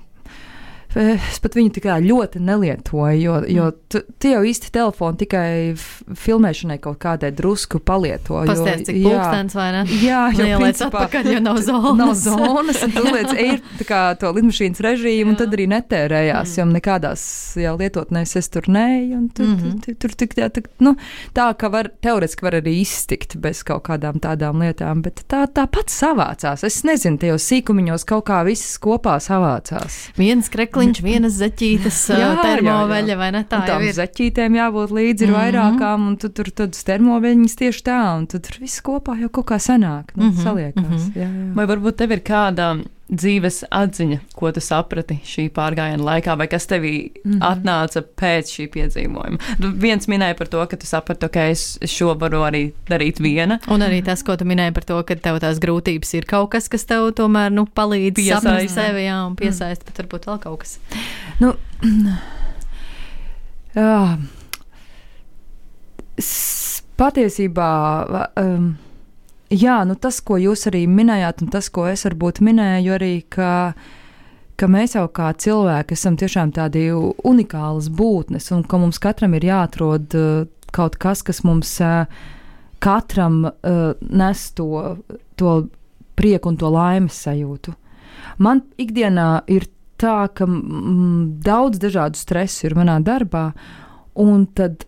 es 0.97 1.39
pat 1.45 1.55
viņu 1.59 1.73
tikai 1.77 1.99
ļoti 2.05 2.41
nelietoju, 2.41 3.21
jo, 3.21 3.35
jo 3.53 3.71
tu, 3.93 4.01
tu 4.19 4.29
jau 4.33 4.43
īsti 4.49 4.71
telefonu 4.73 5.17
tikai 5.21 5.75
filmēšanai 6.17 6.79
kaut 6.81 6.99
kādai 7.03 7.31
drusku 7.37 7.79
palieto. 7.81 8.41
jo- 8.45 8.49
Pastāst, 8.49 8.87
cik 8.89 9.03
pulkstens 9.05 9.55
vai 9.59 9.69
ne? 9.73 9.83
Jā, 10.01 10.23
jau 10.33 10.47
Ieliec 10.47 10.61
principā 10.79 11.03
atpakaļ, 11.05 11.33
jo 11.35 11.41
nav 11.41 11.59
zonas. 11.69 11.97
Nav 11.99 12.15
zonas, 12.15 12.83
un 12.87 12.91
tu 12.97 13.03
liec 13.05 13.33
ir 13.49 13.61
tā 13.81 13.85
kā 13.89 14.01
to 14.21 14.33
lidmašīnas 14.37 14.81
režīmu, 14.81 15.35
un 15.35 15.37
tad 15.37 15.53
arī 15.57 15.67
netērējās, 15.75 16.47
Mm. 16.57 16.59
jo 16.59 16.65
nekādās 16.73 17.23
jau 17.61 17.77
lietotnēs 17.79 18.37
es 18.37 18.49
tur 18.49 18.63
neju, 18.69 19.17
un 19.19 19.29
tu, 19.29 19.43
mm. 19.43 19.57
-hmm. 19.57 19.81
tu, 19.85 19.95
tur 19.95 20.11
tik 20.17 20.35
tā, 20.35 20.49
tā, 20.51 20.63
nu, 20.81 20.95
tā, 21.35 21.51
ka 21.59 21.69
var, 21.69 21.89
teoretiski 22.01 22.43
var 22.45 22.53
arī 22.61 22.81
iztikt 22.81 23.37
bez 23.37 23.63
kaut 23.63 23.83
kādām 23.89 24.21
tādām 24.21 24.61
lietām, 24.63 25.03
bet 25.03 25.25
tā, 25.29 25.47
tā 25.47 25.67
pats 25.67 25.93
savācās. 26.03 26.65
Es 26.65 26.83
nezinu, 26.85 27.19
tajos 27.19 27.43
sīkumiņos 27.51 28.05
kaut 28.07 28.25
kā 28.27 28.45
viss 28.45 28.79
kopā 28.79 29.19
savācās. 29.21 30.11
Viens 30.17 30.49
krekliņš, 30.49 30.86
vienas 31.03 31.33
zeķītes, 31.41 32.11
Jā, 32.11 32.19
jā, 32.19 32.43
termoveļa 32.43 33.17
vai 33.19 33.31
ne? 33.33 33.45
Tā 33.45 33.67
tām 33.67 33.83
zeķītēm 33.83 34.57
jābūt 34.57 34.91
līdzi 34.91 35.23
ir 35.23 35.31
Mhm. 35.31 35.39
vairākām, 35.41 36.07
un 36.09 36.17
tu 36.17 36.29
tur 36.29 36.45
tādas 36.45 36.85
termoveļas 36.85 37.55
tieši 37.57 37.83
tā, 37.83 38.17
un 38.19 38.27
tu 38.27 38.39
tur 38.39 38.57
viss 38.61 38.81
kopā 38.81 39.19
jau 39.21 39.29
kaut 39.29 39.47
kā 39.47 39.57
sanāk, 39.59 40.15
nu, 40.17 40.31
Mhm, 40.31 40.43
saliekās. 40.43 41.09
mhm. 41.09 41.13
Jā, 41.15 41.29
jā. 41.29 41.55
vai 41.55 41.67
varbūt 41.67 41.97
tev 41.97 42.11
ir 42.13 42.21
kāda 42.21 42.85
dzīves 43.07 43.61
atziņa, 43.71 44.17
ko 44.35 44.51
tu 44.51 44.59
saprati 44.61 45.21
šī 45.23 45.45
pārgājiena 45.55 46.03
laikā, 46.03 46.35
vai 46.41 46.49
kas 46.51 46.67
tevī 46.67 47.13
Mhm. 47.25 47.39
atnāca 47.41 48.03
pēc 48.03 48.51
šī 48.51 48.65
piedzīvojuma? 48.75 49.39
Nu, 49.63 49.71
Viens 49.79 50.07
minēja 50.11 50.35
par 50.37 50.49
to, 50.51 50.65
ka 50.67 50.77
tu 50.77 50.87
saprati, 50.87 51.29
ka 51.31 51.41
es 51.53 51.79
šo 51.87 52.17
varu 52.19 52.43
arī 52.43 52.73
darīt 52.91 53.21
viena. 53.23 53.61
Un 53.69 53.79
arī 53.81 54.03
tas, 54.05 54.23
ko 54.27 54.35
tu 54.37 54.45
minēji 54.45 54.75
par 54.75 54.83
to, 54.85 54.99
ka 55.07 55.15
tev 55.15 55.39
tās 55.39 55.61
grūtības 55.63 56.15
ir 56.19 56.25
kaut 56.27 56.51
kas, 56.51 56.67
kas 56.69 56.85
tev 56.85 57.13
tomēr 57.15 57.53
nu, 57.53 57.65
palīdz 57.67 58.27
saprast 58.27 58.75
sevi 58.75 59.07
jā, 59.07 59.23
un 59.27 59.37
piesaist, 59.37 59.85
bet 59.87 59.95
varbūt 60.03 60.27
vēl 60.27 60.41
kaut 60.43 60.59
kas. 60.61 60.79
Nu, 61.41 61.55
jā, 63.77 64.19
s- 66.19 66.83
patiesībā, 66.99 67.71
um, 68.41 68.77
jā, 69.51 69.77
nu 69.87 69.97
tas, 69.99 70.21
ko 70.25 70.39
jūs 70.41 70.67
arī 70.71 70.87
minējāt, 70.91 71.45
un 71.45 71.53
tas, 71.53 71.69
ko 71.73 71.87
es 71.91 72.07
varbūt 72.07 72.41
minēju, 72.45 72.95
arī, 72.97 73.13
ka, 73.33 73.75
ka 74.59 74.69
mēs 74.71 74.97
jau 74.97 75.07
kā 75.13 75.33
cilvēki 75.33 75.97
esam 75.97 76.19
tiešām 76.21 76.55
tādi 76.57 76.89
unikālas 76.93 77.91
būtnes, 77.93 78.51
un 78.57 78.65
ka 78.67 78.81
mums 78.83 79.01
katram 79.03 79.37
ir 79.39 79.49
jāatrod 79.51 80.19
uh, 80.19 80.45
kaut 80.77 80.99
kas, 81.03 81.23
kas 81.27 81.43
mums 81.47 81.77
uh, 81.85 82.05
katram 82.83 83.45
uh, 83.47 83.95
nes 84.01 84.51
to, 84.57 84.99
to 85.37 85.57
prieku 86.17 86.53
un 86.53 86.61
to 86.61 86.71
laimes 86.73 87.17
sajūtu. 87.27 87.75
Man 88.43 88.65
ikdienā 88.81 89.47
ir 89.53 89.69
tā, 90.01 90.27
ka 90.35 90.47
mm, 90.49 91.41
daudz 91.45 91.81
dažādu 91.81 92.21
stresu 92.21 92.69
ir 92.69 92.77
manā 92.77 92.99
darbā, 93.05 93.51
un 94.21 94.47
tad 94.57 94.87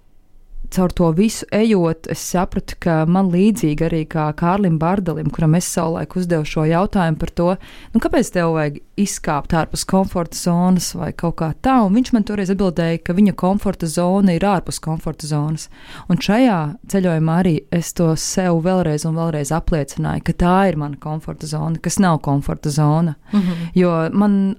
caur 0.74 0.92
to 0.92 1.10
visu 1.16 1.46
ejot, 1.54 2.08
es 2.12 2.20
sapratu, 2.32 2.76
ka 2.82 3.02
man 3.08 3.30
līdzīgi 3.32 3.86
arī 3.86 4.02
kā 4.10 4.26
Kārlim 4.36 4.78
Bardelim, 4.80 5.30
kuram 5.32 5.56
es 5.58 5.68
savulaik 5.72 6.16
uzdevu 6.18 6.44
šo 6.48 6.66
jautājumu 6.68 7.18
par 7.20 7.32
to, 7.40 7.48
nu, 7.94 8.02
kāpēc 8.04 8.32
tev 8.34 8.52
vajag 8.56 8.78
izkāpt 9.00 9.54
ārpus 9.56 9.86
komforta 9.88 10.36
zonas 10.36 10.90
vai 10.98 11.10
kaut 11.16 11.38
kā 11.40 11.50
tā, 11.64 11.78
un 11.86 11.96
viņš 11.96 12.12
man 12.14 12.26
toreiz 12.28 12.52
atbildēja, 12.52 13.00
ka 13.06 13.16
viņa 13.16 13.34
komforta 13.38 13.88
zona 13.90 14.36
ir 14.36 14.46
ārpus 14.48 14.80
komforta 14.84 15.30
zonas. 15.30 15.68
Un 16.12 16.20
šajā 16.22 16.60
ceļojumā 16.92 17.40
arī 17.42 17.56
es 17.74 17.94
to 17.96 18.10
sev 18.20 18.60
vēlreiz 18.66 19.06
un 19.08 19.18
vēlreiz 19.18 19.54
apliecināju, 19.56 20.26
ka 20.28 20.38
tā 20.44 20.56
ir 20.72 20.80
mana 20.80 21.00
komforta 21.00 21.48
zona, 21.48 21.80
kas 21.82 22.00
nav 22.02 22.20
komforta 22.26 22.70
zona. 22.70 23.16
Mm 23.32 23.40
-hmm. 23.40 23.68
Jo 23.74 24.08
man 24.12 24.56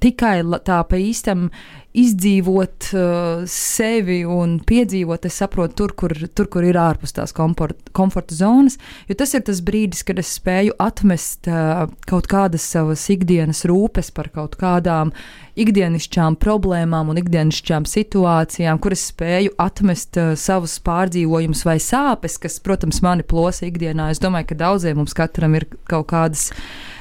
tikai 0.00 0.42
tā 0.66 0.82
pa 0.88 0.96
īstam 0.96 1.50
izdzīvot 1.94 2.88
uh, 2.98 3.44
sevi 3.50 4.24
un 4.26 4.56
piedzīvot, 4.66 5.28
es 5.28 5.36
saprotu, 5.38 5.76
tur, 5.78 5.94
kur, 5.94 6.14
tur, 6.34 6.48
kur 6.50 6.66
ir 6.66 6.78
ārpus 6.80 7.14
tās 7.14 7.34
komfort, 7.36 7.78
komforta 7.94 8.34
zonas. 8.34 8.80
Jo 9.06 9.14
tas 9.20 9.34
ir 9.36 9.44
tas 9.46 9.60
brīdis, 9.62 10.02
kad 10.06 10.18
es 10.18 10.32
spēju 10.40 10.74
atmest 10.82 11.46
uh, 11.46 11.86
kaut 12.10 12.26
kādas 12.30 12.66
savas 12.66 13.04
ikdienas 13.14 13.62
rūpes 13.70 14.10
par 14.14 14.32
kaut 14.34 14.58
kādām 14.58 15.14
ikdienišķām 15.54 16.34
problēmām 16.42 17.12
un 17.12 17.20
ikdienišķām 17.22 17.86
situācijām, 17.86 18.80
kuras 18.82 19.06
spēju 19.12 19.54
atmest 19.62 20.18
uh, 20.18 20.32
savus 20.38 20.80
pārdzīvojumus 20.82 21.62
vai 21.68 21.78
sāpes, 21.78 22.40
kas, 22.42 22.58
protams, 22.64 23.04
mani 23.06 23.22
plosa 23.22 23.68
ikdienā. 23.68 24.10
Es 24.10 24.22
domāju, 24.22 24.50
ka 24.50 24.58
daudziem 24.66 24.98
mums 24.98 25.14
katram 25.14 25.54
ir 25.54 25.68
kaut 25.86 26.08
kādas. 26.10 26.48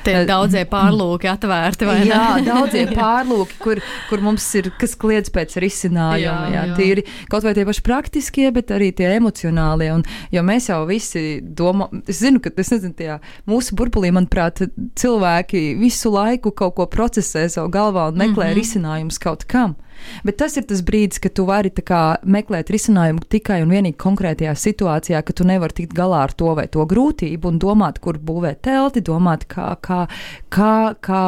Tie 0.03 0.17
daudzie 0.27 0.65
pārlūki 0.67 1.29
atvērti, 1.32 1.88
vai 1.88 1.99
ne? 2.03 2.12
Jā, 2.12 2.25
daudzie 2.43 2.84
pārlūki, 2.91 3.58
kur, 3.63 3.79
kur 4.10 4.23
mums 4.25 4.45
ir 4.60 4.67
kas 4.84 4.96
kliedz 5.00 5.32
pēc 5.34 5.58
risinājuma. 5.63 6.19
Jā, 6.19 6.36
jā, 6.54 6.65
jā. 6.69 6.78
Tīri 6.78 7.06
kaut 7.32 7.48
vai 7.48 7.56
tie 7.58 7.65
paši 7.67 7.86
praktiskie, 7.86 8.48
bet 8.56 8.74
arī 8.76 8.91
tie 8.96 9.10
emocionālie. 9.15 9.89
Un, 9.96 10.06
jo 10.34 10.43
mēs 10.46 10.69
jau 10.72 10.82
visi 10.89 11.39
domājam, 11.43 12.04
es 12.10 12.22
zinu, 12.24 12.41
ka 12.43 12.54
tas 12.54 12.74
nezinu, 12.76 12.96
tajā 13.00 13.19
mūsu 13.50 13.78
burbulī, 13.80 14.13
manuprāt, 14.15 14.65
cilvēki 15.00 15.63
visu 15.80 16.12
laiku 16.13 16.54
kaut 16.56 16.78
ko 16.80 16.89
procesē 16.91 17.48
savā 17.52 17.72
galvā 17.74 18.10
un 18.12 18.19
meklē 18.19 18.50
mm 18.50 18.52
-hmm. 18.52 18.60
risinājumus 18.60 19.19
kaut 19.24 19.48
kam. 19.48 19.76
Bet 20.24 20.38
tas 20.38 20.58
ir 20.58 20.65
tas 20.67 20.82
brīdis, 20.82 21.22
kad 21.24 21.36
tu 21.38 21.46
vari 21.46 21.69
kā, 21.69 22.17
meklēt 22.26 22.72
risinājumu 22.74 23.24
tikai 23.30 23.62
un 23.63 23.69
vienīgi 23.69 23.98
konkrētajā 23.98 24.56
situācijā, 24.56 25.22
ka 25.24 25.34
tu 25.34 25.43
nevari 25.48 25.74
tikt 25.74 25.96
galā 25.98 26.24
ar 26.28 26.32
to 26.32 26.56
vai 26.56 26.67
to 26.67 26.86
grūtību 26.86 27.48
un 27.48 27.60
domāt, 27.60 28.00
kur 28.00 28.17
būvēt 28.17 28.63
telti, 28.67 29.02
domāt, 29.02 29.48
kā, 29.48 29.76
kā, 29.82 30.08
kā, 30.50 30.96
kā 31.00 31.24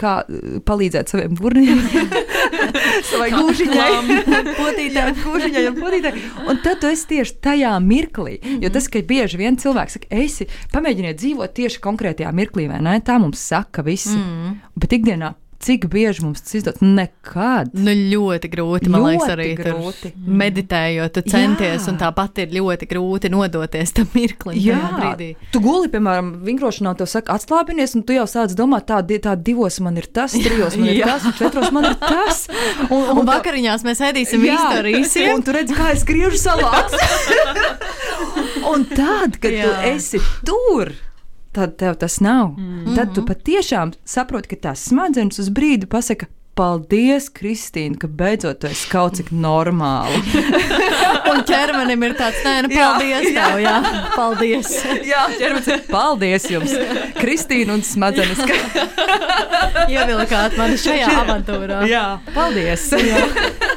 kā 0.00 0.16
uh, 0.22 0.58
palīdzēt 0.66 1.12
saviem 1.12 1.36
burniem, 1.38 1.80
savai 3.10 3.30
gūžiņai, 3.34 4.18
potītē, 4.60 5.06
gūžiņai 5.22 5.64
un 5.70 5.80
potītē. 5.80 6.12
Un 6.46 6.60
tad 6.64 6.82
tu 6.82 6.90
esi 6.92 7.08
tieši 7.14 7.38
tajā 7.44 7.72
mirklī. 7.84 8.38
Jo 8.62 8.72
tas, 8.74 8.90
ka 8.92 9.02
bieži 9.06 9.40
vien 9.40 9.58
cilvēks 9.60 9.98
saka, 9.98 10.12
esi, 10.24 10.48
pamēģiniet 10.74 11.20
dzīvot 11.22 11.56
tieši 11.56 11.82
konkrētajā 11.84 12.32
mirklī, 12.36 12.68
vai 12.72 12.82
ne? 12.84 12.98
Tā 13.04 13.18
mums 13.22 13.42
saka 13.42 13.84
visi. 13.86 14.16
Mm. 14.16 14.56
Bet 14.76 14.96
ikdienā 14.96 15.34
Cik 15.58 15.86
bieži 15.88 16.22
mums 16.22 16.42
tas 16.44 16.54
izdodas? 16.58 16.82
Nekad. 16.84 17.70
Nu, 17.72 17.92
ļoti 18.12 18.50
grūti, 18.52 18.90
man 18.92 19.02
ļoti 19.02 19.12
liekas, 19.14 19.30
arī 19.32 19.46
grūti. 19.56 20.10
meditējot, 20.42 21.14
tu 21.16 21.22
centies, 21.24 21.86
Jā. 21.86 21.92
un 21.92 22.00
tāpat 22.00 22.42
ir 22.44 22.52
ļoti 22.58 22.88
grūti 22.90 23.30
nodoties 23.32 23.94
tam 23.96 24.10
mirklim. 24.12 24.58
Jā, 24.60 24.80
brīdī. 24.98 25.30
Tu 25.54 25.62
guli, 25.64 25.88
piemēram, 25.92 26.34
vingrošanā, 26.46 26.92
tev 27.00 27.08
saka, 27.10 27.38
atslābinies, 27.38 27.96
un 27.96 28.04
tu 28.06 28.16
jau 28.16 28.26
sāc 28.30 28.52
domāt, 28.58 28.86
tā, 28.90 29.00
tā 29.24 29.34
divos 29.40 29.80
man 29.80 29.96
ir 29.96 30.10
tas, 30.12 30.36
trijos 30.36 30.76
man 30.76 30.92
ir 30.92 31.00
Jā. 31.00 31.14
tas, 31.14 31.30
un 31.30 31.36
četros 31.40 31.72
man 31.74 31.90
ir 31.92 31.96
tas. 32.04 32.44
Un, 32.86 33.02
un, 33.02 33.18
un 33.20 33.26
vakariņās 33.26 33.82
mēs 33.86 34.00
ēdīsim 34.04 34.44
izdarīsim. 34.46 35.30
Un 35.34 35.42
tu 35.44 35.54
redzi, 35.54 35.74
kā 35.76 35.90
es 35.94 36.04
griežu 36.06 36.38
salātu. 36.38 36.98
un 38.72 38.84
tad, 38.90 39.38
kad 39.42 39.54
Jā. 39.54 39.66
tu 39.66 39.90
esi 39.94 40.20
tur 40.46 40.92
tad 41.56 41.76
tev 41.80 41.96
tas 42.00 42.20
nav. 42.20 42.54
Mm 42.56 42.84
-hmm. 42.84 42.96
Tad 42.96 43.14
tu 43.14 43.24
patiešām 43.26 43.92
saproti, 44.04 44.48
ka 44.48 44.68
tās 44.68 44.88
smadzenes 44.88 45.38
uz 45.38 45.48
brīdi 45.48 45.86
pasaka. 45.86 46.26
Paldies, 46.56 47.26
Kristīne, 47.28 47.98
ka 48.00 48.08
beidzot 48.08 48.60
tu 48.60 48.66
esi 48.66 48.88
kaut 48.88 49.18
cik 49.18 49.28
normāli. 49.30 50.22
un 51.32 51.42
ķermenim 51.44 52.02
ir 52.06 52.14
tāds, 52.16 52.38
nē, 52.44 52.54
nu, 52.64 52.70
paldies, 52.72 53.28
jā, 53.28 53.48
tev, 53.48 53.58
jā, 53.60 53.74
paldies. 54.14 54.70
jā, 55.12 55.26
ķermenis 55.38 55.68
ir 55.68 55.82
paldies 55.90 56.50
jums, 56.50 56.72
Kristīne 57.20 57.76
un 57.76 57.82
smadzenes. 57.82 58.40
Ievilkāt 59.92 60.56
mani 60.56 60.80
šajā 60.80 61.12
avantūrā. 61.24 61.82
Jā, 61.92 62.06
paldies. 62.34 62.88
jā. 62.92 63.75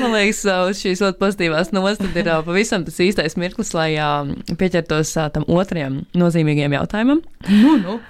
Man 0.00 0.14
liekas, 0.16 0.44
šīs 0.80 1.02
ļoti 1.04 1.20
pozitīvās 1.20 1.74
nostas 1.76 2.16
ir 2.16 2.30
pavisam 2.46 2.86
tas 2.86 3.00
īstais 3.04 3.36
mirklis, 3.40 3.74
lai 3.76 3.90
pieķertos 4.60 5.12
tam 5.34 5.44
otrajam 5.48 6.02
nozīmīgajam 6.18 6.78
jautājumam. 6.80 7.20
Nu, 7.50 7.76
nu. 7.82 8.00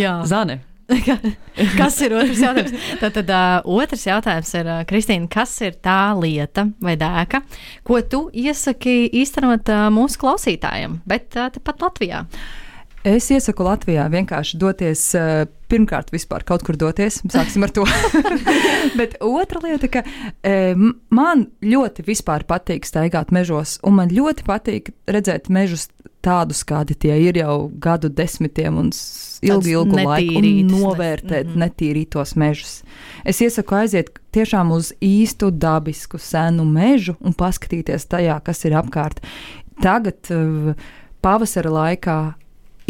Jā, 0.00 0.18
Zane. 0.26 0.60
kas 1.78 1.98
ir 2.02 2.14
otrs 2.18 2.40
jautājums? 2.42 2.88
Tad, 3.00 3.14
tad 3.14 3.30
uh, 3.30 3.68
otrs 3.78 4.06
jautājums 4.08 4.50
ir, 4.58 4.70
uh, 4.70 4.80
Kristīna, 4.88 5.28
kas 5.30 5.52
ir 5.62 5.76
tā 5.82 6.12
lieta 6.18 6.66
vai 6.82 6.96
dēka, 7.00 7.42
ko 7.86 8.00
tu 8.02 8.24
iesaki 8.34 9.04
īstenot 9.22 9.70
uh, 9.70 9.86
mūsu 9.94 10.20
klausītājiem, 10.22 11.00
bet 11.08 11.38
uh, 11.38 11.50
tepat 11.54 11.86
Latvijā? 11.86 12.24
Es 13.06 13.30
iesaku 13.32 13.64
Latvijā 13.64 14.02
vienkārši 14.12 14.58
doties, 14.60 15.02
uh, 15.16 15.46
pirmkārt, 15.72 16.10
vispār 16.12 16.42
kaut 16.44 16.64
kur 16.66 16.76
doties. 16.76 17.22
Sāksim 17.32 17.64
ar 17.64 17.72
to. 17.72 17.86
Bet 18.98 19.14
otra 19.24 19.62
lieta, 19.64 19.88
ka 19.88 20.02
um, 20.04 20.90
man 21.08 21.46
ļoti 21.64 22.04
patīk 22.44 22.84
staigāt 22.84 23.32
mežos, 23.32 23.78
un 23.88 23.96
man 24.02 24.12
ļoti 24.12 24.44
patīk 24.44 24.90
redzēt 25.08 25.48
mežus 25.48 25.88
tādus, 26.20 26.60
kādi 26.68 26.92
tie 26.92 27.16
ir 27.24 27.38
jau 27.40 27.70
gadu 27.80 28.10
desmitiem 28.12 28.76
un 28.76 28.90
ilgu, 28.92 29.70
ilgu 29.72 29.96
laiku, 30.04 30.36
un 30.36 30.68
novērtēt 30.68 31.46
mm 31.46 31.54
-hmm. 31.54 31.62
netīrītos 31.64 32.36
mežus. 32.36 32.82
Es 33.24 33.40
iesaku 33.40 33.74
aiziet 33.74 34.10
tiešām 34.32 34.72
uz 34.76 34.92
īstu 35.00 35.50
dabisku 35.50 36.18
senu 36.18 36.64
mežu 36.64 37.16
un 37.20 37.32
paskatīties 37.32 38.04
tajā, 38.04 38.40
kas 38.44 38.64
ir 38.64 38.76
apkārt. 38.76 39.24
Tagad, 39.80 40.20
uh, 40.30 40.74
pavasara 41.22 41.70
laikā, 41.70 42.34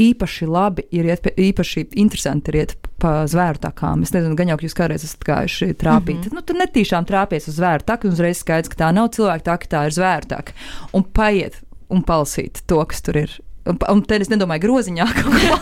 īpaši 0.01 0.49
labi 0.49 0.85
ir 0.95 1.09
iet, 1.11 1.27
īpaši 1.37 1.87
interesanti 2.01 2.53
ir 2.53 2.61
iet 2.63 2.77
pa 3.01 3.25
zvēru 3.31 3.61
takām. 3.63 4.05
Es 4.05 4.13
nezinu, 4.15 4.37
gan 4.39 4.53
jau 4.53 4.59
jūs 4.65 4.77
kādreiz 4.77 5.05
esat 5.07 5.25
gājuši 5.27 5.73
trāpīt. 5.81 6.21
Mm 6.21 6.29
-hmm. 6.29 6.39
nu, 6.39 6.45
tur 6.47 6.61
netīšām 6.61 7.09
trāpīties 7.09 7.49
uz 7.49 7.59
zvēru 7.61 7.87
taku, 7.87 8.09
un 8.09 8.17
uzreiz 8.17 8.41
skaidrs, 8.41 8.73
ka 8.73 8.85
tā 8.85 8.93
nav 8.95 9.11
cilvēka 9.17 9.45
taka, 9.53 9.71
tā 9.75 9.85
ir 9.89 9.97
zvēru 9.97 10.27
taka. 10.29 10.53
Un 10.93 11.05
paiet 11.05 11.61
un 11.89 12.03
palasīt 12.03 12.63
to, 12.67 12.85
kas 12.85 13.03
tur 13.03 13.17
ir. 13.17 13.41
Un, 13.69 13.77
un 13.93 14.03
te 14.03 14.17
es 14.17 14.31
nedomāju 14.33 14.65
groziņā 14.65 15.07
kaut 15.21 15.35
ko. 15.37 15.57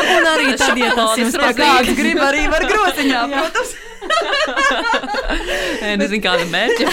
un 0.16 0.28
arī 0.34 0.56
tad, 0.58 0.78
ja 0.78 0.90
tas 0.96 1.18
jums 1.18 1.36
kāds 1.36 1.94
grib, 1.96 2.18
arī 2.18 2.48
var 2.50 2.66
groziņā, 2.66 3.26
protams. 3.32 3.91
Nē, 5.82 5.96
nezinu, 6.00 6.22
kāda 6.24 6.46
mērķa. 6.50 6.84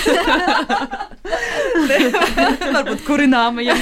Varbūt 2.76 3.04
kurināmajam. 3.08 3.78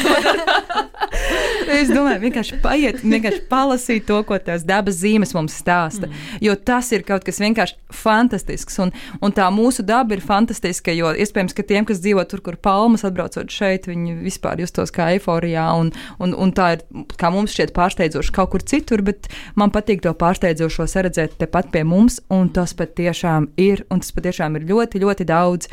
es 1.78 1.90
domāju, 1.92 2.22
vienkārši 2.26 2.60
paiet, 2.64 3.02
vienkārši 3.04 3.42
palasīt 3.50 4.06
to, 4.08 4.20
ko 4.28 4.38
tās 4.42 4.66
dabas 4.68 5.00
zīmes 5.02 5.34
mums 5.36 5.56
stāsta. 5.60 6.10
Mm. 6.10 6.42
Jo 6.44 6.56
tas 6.70 6.92
ir 6.96 7.06
kaut 7.08 7.26
kas 7.28 7.42
vienkārši 7.44 7.78
fantastisks. 7.94 8.80
Un, 8.84 8.94
un 9.24 9.36
tā 9.36 9.48
mūsu 9.54 9.86
daba 9.88 10.16
ir 10.16 10.24
fantastiska, 10.24 10.96
jo 10.96 11.14
iespējams, 11.16 11.56
ka 11.58 11.66
tiem, 11.68 11.88
kas 11.88 12.02
dzīvo 12.04 12.24
tur, 12.30 12.44
kur 12.46 12.60
palmas 12.62 13.06
atbraucot 13.08 13.52
šeit, 13.54 13.90
viņi 13.90 14.18
vispār 14.26 14.64
justos 14.64 14.94
kā 14.96 15.12
eiforijā. 15.16 15.68
Un, 15.80 15.92
un, 16.24 16.36
un 16.36 16.54
tā 16.56 16.74
ir, 16.78 16.86
kā 17.20 17.32
mums 17.34 17.56
šķiet, 17.56 17.76
pārsteidzoši 17.78 18.36
kaut 18.36 18.54
kur 18.56 18.66
citur, 18.68 19.04
bet 19.06 19.30
man 19.60 19.74
patīk 19.76 20.04
to 20.06 20.14
pārsteidzošo 20.18 20.88
redzēt 21.08 21.38
tepat 21.42 21.72
pie 21.74 21.84
mums, 21.88 22.22
un 22.34 22.50
tas 22.54 22.74
patiešām 22.78 23.27
ir, 23.62 23.86
un 23.92 24.04
tas 24.04 24.14
patiešām 24.16 24.60
ir 24.60 24.68
ļoti, 24.72 25.04
ļoti 25.04 25.28
daudz. 25.30 25.72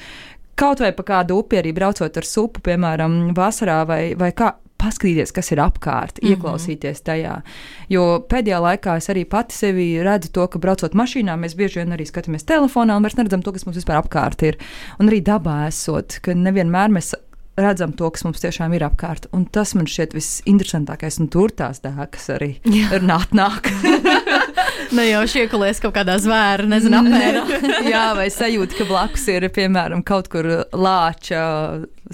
Kaut 0.55 0.83
vai 0.83 0.93
pa 0.95 1.03
kādu 1.03 1.41
upi 1.43 1.59
arī 1.59 1.73
braucot 1.75 2.21
ar 2.21 2.27
supu, 2.29 2.63
piemēram, 2.63 3.35
vasarā 3.35 3.81
vai, 3.89 4.03
vai 4.19 4.31
kā, 4.37 4.53
paskatīties, 4.85 5.33
kas 5.35 5.51
ir 5.55 5.63
apkārt, 5.65 6.19
mm 6.19 6.27
-hmm. 6.27 6.37
ieklausīties 6.37 7.03
tajā. 7.09 7.41
Jo 7.89 8.25
pēdējā 8.29 8.61
laikā 8.69 8.97
es 8.97 9.09
arī 9.09 9.25
pati 9.25 9.55
sevi 9.55 10.03
redzu 10.03 10.33
to, 10.33 10.47
ka 10.47 10.59
braucot 10.59 10.95
mašīnā, 10.95 11.37
mēs 11.41 11.57
bieži 11.57 11.81
vien 11.81 11.93
arī 11.97 12.07
skatāmies 12.07 12.45
telefonā 12.45 12.97
un 12.97 13.03
vairs 13.03 13.17
neredzam 13.17 13.43
to, 13.43 13.53
kas 13.53 13.67
mums 13.67 13.77
vispār 13.77 14.03
apkārt 14.03 14.43
ir. 14.43 14.59
Un 14.99 15.09
arī 15.09 15.23
dabā 15.23 15.67
esot, 15.69 16.19
ka 16.23 16.35
nevienmēr 16.35 16.91
mēs 16.91 17.15
redzam 17.57 17.93
to, 17.93 18.11
kas 18.11 18.25
mums 18.25 18.41
tiešām 18.43 18.75
ir 18.75 18.85
apkārt. 18.87 19.27
Un 19.33 19.47
tas 19.47 19.75
man 19.75 19.87
šķiet 19.87 20.15
visinteresantākais, 20.15 21.21
un 21.21 21.29
tur 21.29 21.51
tās 21.51 21.81
dēkas 21.85 22.31
arī 22.35 22.51
nāk. 23.11 23.31
nāk. 23.33 23.71
ne 24.97 25.09
jau 25.09 25.23
šiekulies 25.35 25.81
kaut 25.83 25.95
kādā 25.97 26.17
zvēra, 26.23 26.67
nezinu, 26.71 27.01
apmērā. 27.03 27.45
Jā, 27.93 28.07
vai 28.19 28.29
sajūta, 28.33 28.79
ka 28.81 28.89
blakus 28.89 29.27
ir, 29.33 29.49
piemēram, 29.55 30.05
kaut 30.07 30.31
kur 30.33 30.49
lāča 30.73 31.45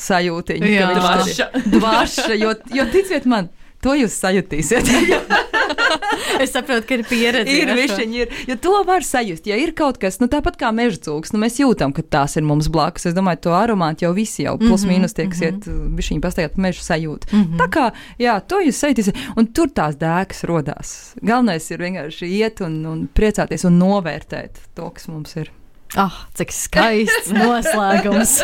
sajūtiņa. 0.01 0.75
Jā, 0.75 0.91
dvaša. 0.99 1.49
dvaša, 1.77 2.29
jo, 2.41 2.55
jo 2.75 2.87
ticiet 2.93 3.27
man, 3.31 3.51
to 3.85 3.97
jūs 3.99 4.17
sajutīsiet. 4.21 4.91
es 6.43 6.53
saprotu, 6.55 6.87
ka 6.89 6.97
ir 6.97 7.05
pieredze. 7.09 7.55
ir 7.63 7.73
višķiņi, 7.77 8.21
ir. 8.23 8.35
Jo 8.51 8.57
to 8.63 8.75
var 8.89 9.05
sajust. 9.07 9.47
Ja 9.49 9.59
ir 9.61 9.73
kaut 9.77 10.01
kas, 10.03 10.21
nu 10.23 10.29
tāpat 10.33 10.59
kā 10.61 10.71
meža 10.75 11.01
cūks, 11.07 11.35
nu 11.35 11.43
mēs 11.43 11.61
jūtam, 11.61 11.95
ka 11.97 12.05
tās 12.05 12.37
ir 12.41 12.47
mums 12.47 12.71
blakus. 12.73 13.09
Es 13.11 13.17
domāju, 13.17 13.43
to 13.49 13.55
aromātu 13.57 14.07
jau 14.07 14.13
visi 14.17 14.47
jau 14.47 14.57
plus 14.61 14.87
mīnus 14.89 15.17
tie, 15.17 15.29
kas 15.31 15.45
iet 15.47 15.69
višķiņi 15.69 16.25
pastaigāt 16.25 16.57
pa 16.57 16.67
mežu 16.69 16.85
sajūt. 16.87 17.31
Tā 17.61 17.71
kā, 17.73 17.87
jā, 18.21 18.39
to 18.41 18.63
jūs 18.65 18.81
sajūtīsiet, 18.85 19.23
un 19.41 19.51
tur 19.57 19.73
tās 19.75 19.99
dēkas 20.01 20.45
rodās. 20.51 20.97
Galvenais 21.21 21.71
ir 21.71 21.87
vienkārši 21.87 22.35
iet 22.41 22.65
un, 22.67 22.81
un 22.89 23.07
priecāties 23.15 23.67
un 23.69 23.81
novērtēt 23.81 24.69
to, 24.77 24.91
kas 24.97 25.11
mums 25.13 25.37
ir. 25.41 25.53
Ah, 25.99 26.07
oh, 26.07 26.19
cik 26.39 26.53
skaists 26.55 27.33
noslēgums. 27.41 28.37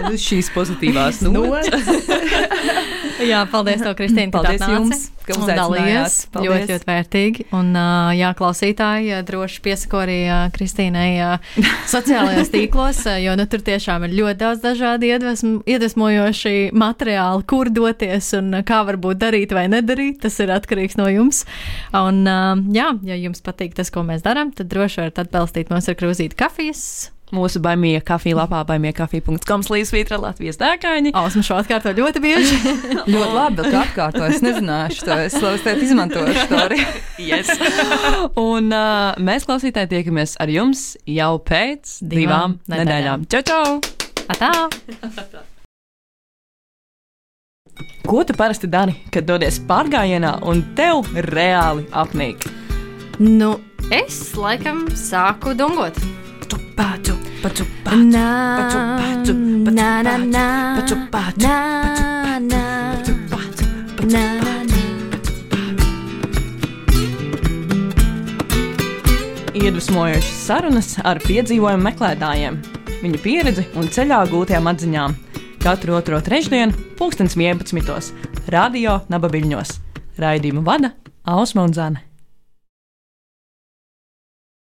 Un 0.00 0.06
uz 0.08 0.22
šīs 0.24 0.48
pozitīvās 0.54 1.20
nots. 1.26 1.68
jā, 3.32 3.42
paldies, 3.52 3.82
tev, 3.84 3.92
Kristīna. 3.98 4.32
Paldies 4.32 4.64
jums, 4.64 5.04
ka 5.26 5.36
uzaicinājāt. 5.38 6.16
Ļoti, 6.36 6.68
ļoti 6.72 6.88
vērtīgi. 6.88 7.46
Un, 7.56 7.70
jā, 8.16 8.32
klausītāji, 8.38 9.20
droši 9.28 9.62
piesako 9.64 10.02
arī 10.04 10.18
Kristīnai 10.54 11.38
sociālajos 11.94 12.52
tīklos, 12.52 13.04
jo 13.22 13.36
nu, 13.38 13.46
tur 13.50 13.64
tiešām 13.66 14.06
ir 14.08 14.16
ļoti 14.18 14.40
daudz 14.42 14.64
dažādi 14.64 15.12
iedvesm, 15.12 15.56
iedvesmojoši 15.68 16.56
materiāli, 16.76 17.46
kur 17.48 17.72
doties 17.72 18.32
un 18.38 18.60
kā 18.66 18.82
varbūt 18.88 19.22
darīt 19.22 19.56
vai 19.56 19.68
nedarīt. 19.72 20.20
Tas 20.26 20.38
ir 20.42 20.52
atkarīgs 20.54 20.98
no 21.00 21.08
jums. 21.12 21.44
Un, 21.96 22.22
jā, 22.74 22.92
ja 23.06 23.18
jums 23.18 23.44
patīk 23.44 23.76
tas, 23.78 23.92
ko 23.92 24.04
mēs 24.06 24.24
darām, 24.26 24.54
tad 24.56 24.70
droši 24.72 25.04
varat 25.04 25.24
atbalstīt 25.26 25.72
mūs 25.72 25.90
ar 25.90 25.98
krūzīti 25.98 26.38
kafijas. 26.38 27.12
Mūsu 27.32 27.62
baimīga 27.64 28.02
kafija 28.04 28.36
lapā, 28.42 28.58
baimīgakafija.com 28.68 29.62
līdzsvītra 29.72 30.18
Latvijas 30.20 30.58
dēkaini. 30.60 31.14
Ausma 31.16 31.40
šo 31.46 31.56
atkārto 31.62 31.94
ļoti 31.96 32.20
bieži. 32.20 32.58
ļoti 33.12 33.30
labi, 33.32 33.64
ka 33.72 33.84
atkārto. 33.86 34.26
Es 34.28 34.42
nezināšu 34.44 35.06
to. 35.08 35.16
Es 35.24 35.64
tev 35.64 35.80
izmantošu 35.80 36.44
to 36.50 36.60
arī. 36.60 36.82
yes. 37.30 37.48
Un 38.36 38.68
uh, 38.68 39.16
mēs 39.16 39.48
klausītāji 39.48 39.94
tiekamies 39.94 40.36
ar 40.44 40.52
jums 40.52 40.84
jau 41.08 41.32
pēc 41.40 41.96
divām, 42.04 42.58
divām 42.68 42.84
nedēļām. 42.84 43.26
Čau, 43.32 43.42
čau! 43.48 43.80
Atā! 44.32 44.52
Ko 48.04 48.24
tu 48.28 48.36
parasti 48.36 48.68
dari, 48.68 48.98
kad 49.14 49.24
dodies 49.24 49.56
pārgājienā 49.64 50.34
un 50.52 50.60
tev 50.76 51.08
reāli 51.32 51.88
apnīk? 51.96 52.44
Nu, 53.22 53.54
es 53.88 54.34
laikam 54.36 54.84
sāku 54.98 55.56
dungot. 55.56 55.96
Pacu, 56.76 57.12
pacu, 57.42 57.64
pacu, 57.84 58.12
pacu, 58.12 58.78
pacu, 58.98 59.32
na, 59.70 60.02
na, 60.02 60.16
na, 60.18 60.76
pacu, 60.80 60.96
pacu, 61.10 61.46
na, 61.46 62.38
na, 62.40 62.62
pacu, 62.96 63.12
pacu, 63.30 63.64
na, 64.06 64.22
na, 64.40 64.54
na. 64.64 64.78
Iedvesmojošas 69.52 70.38
sarunas 70.46 70.94
ar 71.04 71.20
piedzīvojumu 71.22 71.84
meklētājiem, 71.90 72.56
viņu 73.02 73.20
pieredzi 73.22 73.66
un 73.76 73.90
ceļā 73.92 74.22
gūtajām 74.32 74.70
atziņām. 74.72 75.18
Katru 75.62 75.98
otro 75.98 76.18
trešdienu, 76.24 76.72
pulkstens 76.98 77.36
11. 77.38 78.14
Radio 78.50 79.02
Nabaviļņos. 79.12 79.76
Raidījumu 80.18 80.64
vada 80.66 80.96
Ausma 81.28 81.68
un 81.68 81.76
Zana. 81.76 82.11